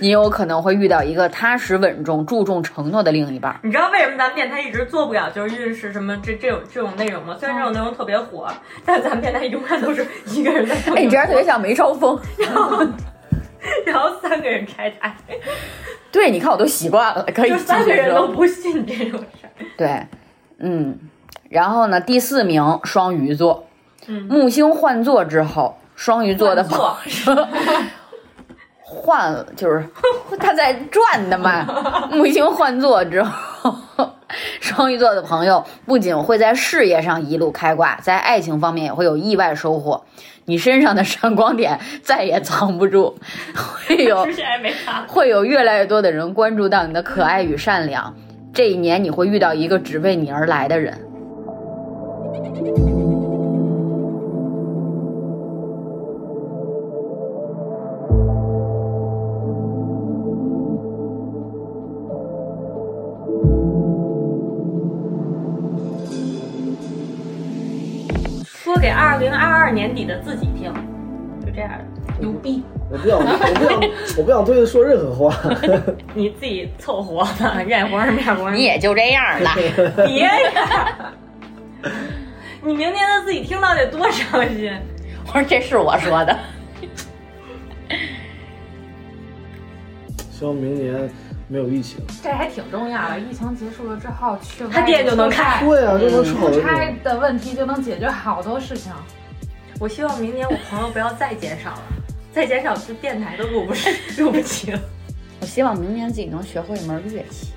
[0.00, 3.58] 你有可能会遇到一个踏实稳重、注重承诺的另一半。
[3.62, 7.36] 你知道为什么咱们电台一直做不了就是运势什么这这种这种内容吗？
[7.38, 8.48] 虽然这种内容特别火，
[8.84, 12.18] 但咱们电台永远都是一个人在 你这样特别像梅超风。
[12.38, 12.86] 然后
[13.84, 15.14] 然后三个人拆台，
[16.12, 17.92] 对，你看我都习惯了，可以就三个。
[17.92, 19.50] 人都不信这种事儿。
[19.76, 20.06] 对，
[20.58, 20.98] 嗯，
[21.48, 23.66] 然后呢，第四名双鱼座，
[24.06, 27.48] 嗯木星换座之后，双鱼座的朋错，
[28.90, 29.86] 换了，就是
[30.40, 32.08] 他在转的嘛。
[32.10, 33.74] 木星换座之后，
[34.60, 40.02] 双鱼座的朋友不仅会在事业上一路开挂，在爱情方面也会有意外收获。
[40.46, 43.14] 你身上的闪光点再也藏不住，
[43.86, 44.26] 会有？
[45.06, 48.14] 会有越来越多的人关注到你的可爱与善良。
[48.54, 50.98] 这一年你会遇到一个只为你而来的人。
[68.98, 70.74] 二零二二年底的自己听，
[71.46, 71.84] 就这样的，
[72.18, 72.64] 牛逼！
[72.90, 73.80] 我不想，我不想，
[74.18, 75.32] 我不想对他说任何话。
[76.14, 79.50] 你自己凑合吧，愿活什么样活你也就这样了。
[80.04, 81.12] 别呀！
[82.60, 84.72] 你明年的自己听到得多伤心。
[85.26, 86.36] 我说这是我说的。
[90.30, 91.08] 希望明年
[91.48, 91.98] 没有疫情。
[92.22, 93.18] 这还挺重要的。
[93.18, 98.92] 疫情结束了之后，去外他店就能开对啊，就能出差的问题就能解决好多事情。
[99.80, 101.82] 我希望明年我朋友不要再减少了，
[102.32, 103.72] 再减少就电台都录不
[104.22, 104.80] 录不起了。
[105.40, 107.48] 我希望明年自己能学会一门乐器。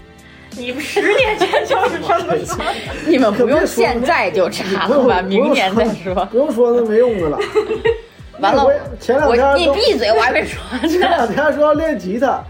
[0.57, 2.73] 你们十年前就是这么说的。
[3.07, 6.25] 你们不用现在就查了吧，明年再说。
[6.25, 7.39] 不用说那没用的了。
[8.39, 11.07] 完了我，前两天都你闭嘴，我还没说前呢。
[11.07, 12.43] 两天说要练吉他，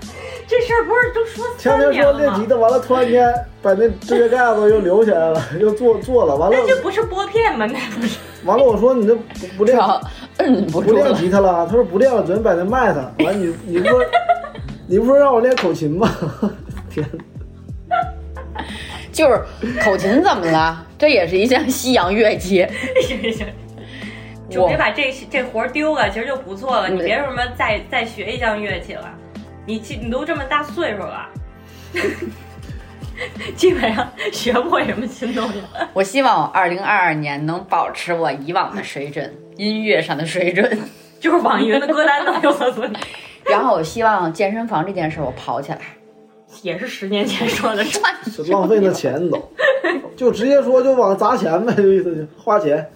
[0.51, 2.11] 这事儿不是都说前两天说？
[2.11, 7.65] 练吉他，完了突然间把那指甲盖子又留起来了，又做做了，完了那这不是拨片吗？
[7.65, 8.19] 那不是。
[8.43, 9.79] 完了，我说你这不不练
[10.69, 11.65] 不不练，吉他了？
[11.65, 13.15] 他说不练了，准备把那卖了。
[13.19, 14.05] 完了你你不说
[14.87, 16.11] 你不说让我练口琴吗？
[16.89, 17.09] 天，
[19.13, 19.41] 就是
[19.81, 20.85] 口琴怎么了？
[20.99, 22.67] 这也是一项西洋乐器。
[23.01, 23.47] 行行，
[24.49, 26.89] 就别把这这活儿丢了，其实就不错了。
[26.89, 29.09] 你别什么再再学一项乐器了，
[29.65, 31.27] 你其你都这么大岁数了，
[33.55, 35.61] 基本上学不会什么新东西。
[35.93, 40.79] 我希望我二零二二年能保持我以往的水准，音乐上的水准。
[41.19, 42.55] 就是网易云的歌单都有
[43.45, 45.79] 然后我希望健身房这件事我跑起来。
[46.63, 47.99] 也是十年前说的事。
[48.43, 49.51] 这 浪费那钱都，
[50.17, 52.89] 就直接说就往砸钱呗，就意思就花钱。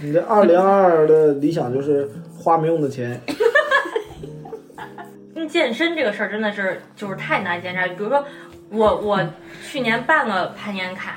[0.00, 3.20] 你这二零二二的理想就是花没用的钱，
[5.42, 7.88] 嗯健身这个事儿真的是就是太难坚持。
[7.90, 8.24] 比如说
[8.70, 9.20] 我我
[9.68, 11.14] 去年办了攀岩卡，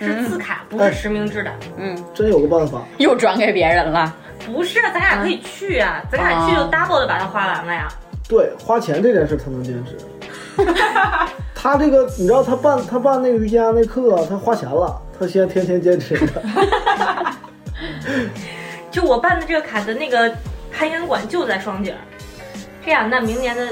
[0.00, 1.52] 是自卡，不是实名制的。
[1.76, 2.82] 嗯，真有个办法。
[2.96, 4.14] 又转给别人了。
[4.46, 7.86] 不是，咱俩可以去啊，咱俩去就 double 的把它花完了呀。
[8.28, 9.96] 对，花钱这件事他能坚持。
[11.54, 16.42] 他这个你知道，他办他办那个瑜伽那课，他花钱了，他现在天天坚持的。
[18.90, 20.32] 就我办的这个卡的那个
[20.72, 21.98] 攀岩馆就在双井儿。
[22.86, 23.66] 这样，那明年的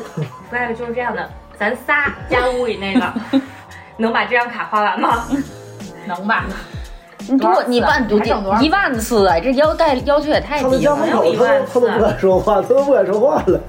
[0.51, 3.41] flag 就是这样的，咱仨加屋里那个，
[3.97, 5.25] 能把这张卡花完吗？
[6.05, 6.45] 能吧？
[7.27, 9.39] 你多你办多还整多少一万次啊！
[9.41, 11.11] 这要带要求也太低了家门。
[11.11, 13.61] 口，他都他都不敢说话，他都不敢说话了。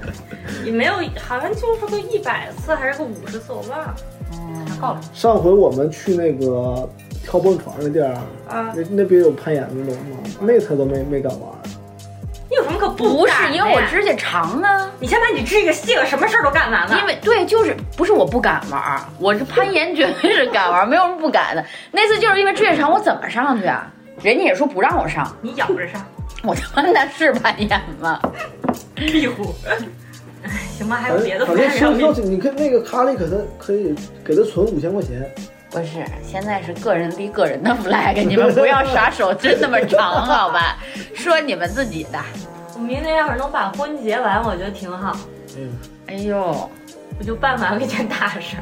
[0.66, 3.96] 也没有，好像就是个一百次还是个五十次，我忘了。
[4.82, 5.00] 够了。
[5.14, 6.90] 上回我们去那个
[7.24, 10.18] 跳蹦床那地儿啊，啊，那那边有攀岩的东吗？
[10.42, 11.50] 那他都没没敢玩。
[12.56, 16.98] 你有什么可不是敢的呀因为我指甲长啊，你先把你这个卸了，什么事儿都干完了。
[16.98, 21.66] 因为对，就是不是我不敢玩儿，我是攀岩绝对是敢玩儿，没有什么不敢的。
[21.92, 23.92] 那次就是因为指甲长，我怎么上去啊？
[24.22, 26.02] 人家也说不让我上，你咬着上，
[26.44, 28.22] 我他妈那是攀岩吗？
[28.96, 29.54] 壁虎。
[29.68, 29.78] 哎，
[30.78, 33.94] 行吧，还有别的正反正说命说你看那个卡里可他可以
[34.24, 35.30] 给他存五千块钱，
[35.72, 40.78] 不是，现在是个人立个人的 flag，你们不要耍手真那么长，好吧？
[41.14, 42.20] 说你们自己的。
[42.76, 45.18] 我明年要是能把婚结完，我觉得挺好，
[45.58, 45.70] 嗯，
[46.08, 46.70] 哎呦，
[47.20, 48.58] 我就办完了一件大事。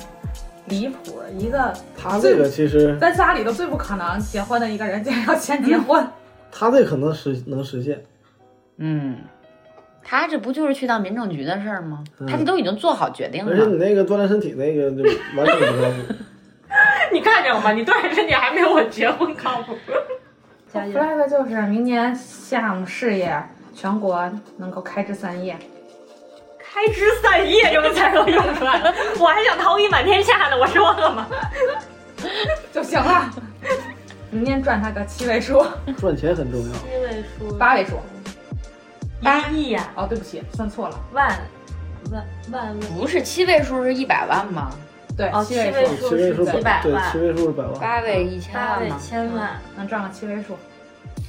[0.68, 1.22] 离谱！
[1.38, 6.08] 一个他这个其实咱仨里头最不可能结婚的一个人，竟然要先结婚。
[6.52, 8.02] 他这可能实能实现。
[8.78, 9.18] 嗯，
[10.02, 12.02] 他这不就是去当民政局的事儿吗？
[12.20, 13.76] 嗯他这都已经做好决定了而且你。
[13.78, 15.04] 那个锻炼身体那个就
[15.36, 16.14] 完全不靠谱。
[17.12, 17.72] 你看见了吗？
[17.72, 19.78] 你锻炼身体还没有我结婚靠谱。
[20.74, 23.42] 加油！flag 就是明年项目事业
[23.76, 25.58] 全国能够开枝散叶。
[26.58, 31.28] 开枝散叶这个词儿都用出来了，我还想桃李满天下呢，我说了吗？
[32.74, 33.30] 就行了。
[34.32, 35.64] 明年赚他个七位数、
[35.96, 36.74] 赚钱很重要。
[36.74, 38.00] 七位数，八位数。
[39.22, 41.00] 八亿呀，哦，对不起，算错了。
[41.12, 41.30] 万
[42.12, 42.80] 万万万。
[42.98, 44.72] 不是七位数是一百万吗？
[45.16, 47.80] 对，哦七位数数七位数是几百对，万七位数是百万。
[47.80, 48.92] 八位一千八位？
[49.00, 50.58] 千万，能赚个七位数，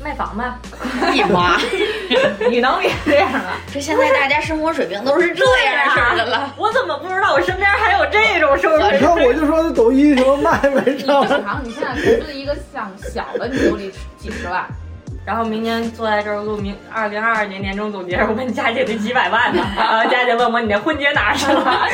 [0.02, 0.58] 卖房吧。
[1.12, 1.56] 你妈！
[2.48, 3.58] 你能别这样啊？
[3.72, 6.54] 这现在大家生活水平都是这样式儿的了。
[6.56, 8.78] 我怎么不知道我身边还有这种收入？
[8.90, 14.64] 你看我就说那抖音什么卖没上，正常，你现在投资一个项目小的，你就得几十万。
[15.26, 19.62] 然后明年坐在这儿录明二零二二年年终总结，我问佳姐那几百万呢？
[19.76, 21.88] 啊，佳姐问我你那婚结哪儿去了？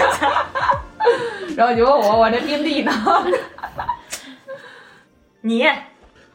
[1.57, 2.92] 然后就问我，我这宾利呢？
[5.42, 5.64] 你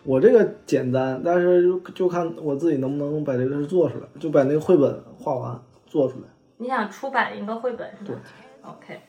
[0.04, 6.26] 我这个简单，但是就就看我自己能不能把这个事做出来，就把那个绘本画完做出来。
[6.58, 8.20] 你想出版一个绘本是吗
[8.64, 9.00] ？OK，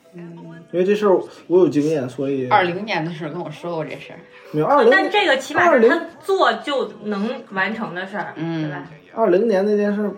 [0.72, 4.18] 因为这事儿我有经验，所以二零年的时候跟我说过这事儿，
[4.52, 8.84] 没有二零但这个起码是他做就能完成的事儿，嗯对吧？
[9.14, 10.11] 二零年那件事儿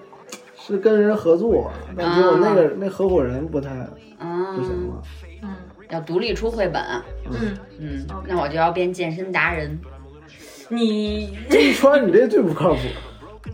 [0.57, 5.03] 是跟人合作，但结果那个、那合伙人不太不行嗯，了。
[5.89, 6.82] 嗯要独立出绘本。
[7.30, 9.78] 嗯，嗯，那我就要变健身达人。
[10.68, 12.80] 你 这一圈你这最不靠谱。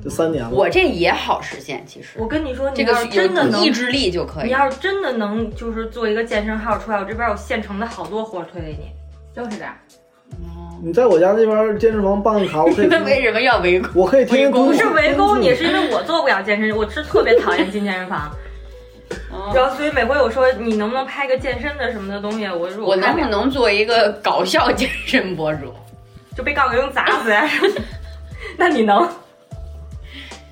[0.03, 0.51] 这三年了。
[0.51, 4.47] 我这也好实现，其实我跟你说，你这个要是真的能有意志力就可以。
[4.47, 8.91] 你要是真的能就是做一个健身号出来，我这边有现成的好多活儿推给你。
[9.33, 9.73] 就是这样。
[10.83, 13.91] 你在我家那边健身房办个卡，我可以那 为什么要围攻？
[13.95, 18.29] 我可以天天围攻不是围攻，你，是因为我做不了健身，我是特别讨厌进健身房。
[19.55, 25.73] 然后所以每回我说你能不能拍个健身的什么的东西，我说我能不能做一个搞笑健身博主？
[26.37, 27.49] 就被杠铃砸死呀？
[28.59, 29.09] 那你能？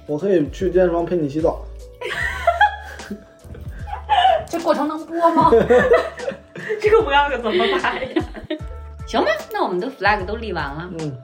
[0.06, 1.64] 我可以去健身房陪你洗澡。
[4.48, 5.50] 这过程能播吗？
[6.80, 8.22] 这个 vlog 怎么拍呀？
[9.06, 11.16] 行吧，那我们的 flag 都立完了，嗯，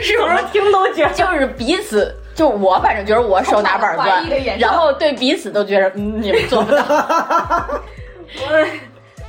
[0.00, 0.36] 是不是？
[0.52, 8.66] 听都觉得就是彼此，就我反正觉得我手拿板怀钻疑的眼，神然后对彼此都觉得嗯你们做不到，我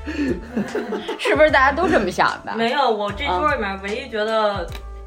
[1.19, 1.51] 是不是？
[1.51, 2.53] 大家都这么想的？
[2.55, 4.65] 没有，我这桌里面唯一觉得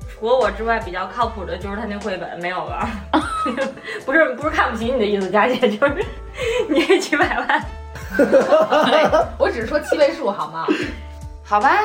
[0.09, 2.89] 除了我之外比较靠谱的就是他那绘本，没有了。
[4.05, 6.05] 不是不是看不起你的意思，佳姐，就是
[6.69, 7.65] 你这几百万，
[9.39, 10.67] 我只是说七位数好吗？
[11.45, 11.81] 好吧，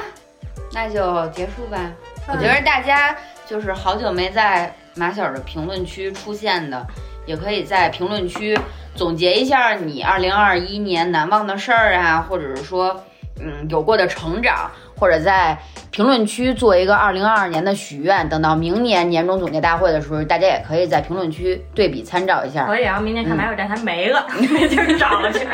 [0.74, 1.80] 那就结束吧。
[2.28, 3.16] 我觉得大家
[3.48, 6.86] 就是好久没在马小的评论区出现的，
[7.26, 8.60] 也可以在评论区
[8.94, 13.02] 总结一下你二零二一年难忘的事儿啊，或者是说
[13.40, 15.58] 嗯有过的成长，或者在
[15.90, 18.28] 评论区做一个二零二二年的许愿。
[18.28, 22.66] 等到明年年终总结大会的时候，大家也可以在评论区对比参照一下。
[22.66, 25.48] 可以啊，明年看马小站台没了， 没地儿找了去。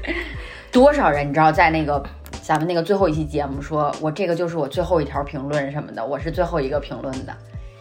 [0.70, 2.02] 多少人你知道在那个
[2.42, 7.34] 咱们那个最后一期节目说，我这个就是我最后一条评论什么的，我是最后一个评论的，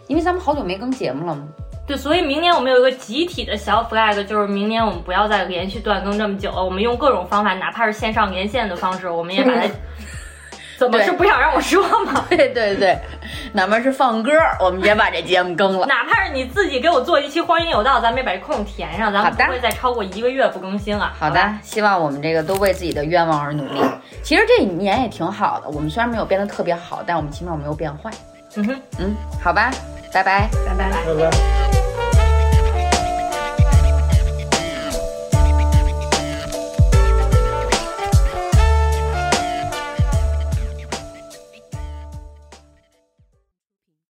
[0.08, 1.44] 因为咱们好久没更节目了嘛。
[1.88, 9.68] 对，所以明年我们有一个集体的小 flag，就是明年我们不要再连续断更这么久了，我们用各种方法，哪怕是线上连线的方式，我们也把它。
[10.78, 12.26] 怎么是不想让我说吗？
[12.30, 13.00] 对对对，
[13.54, 15.88] 哪怕是放歌，我们也把这节目更了。
[15.88, 21.14] 哪怕是你自己给我做一期《荒淫有道》，咱们也把这空填上，咱们不会再超过一个月不更新了。
[21.18, 23.80] 好的，希望我们这个都为自己的愿望而努力。
[24.22, 28.12] 其实这一年也挺好的，我们虽然没有变得特别好，但我们起码没有变坏。
[28.58, 29.72] 嗯哼，嗯，好吧，
[30.14, 30.50] 拜拜。
[30.66, 30.92] 拜拜。
[31.06, 31.75] 拜拜。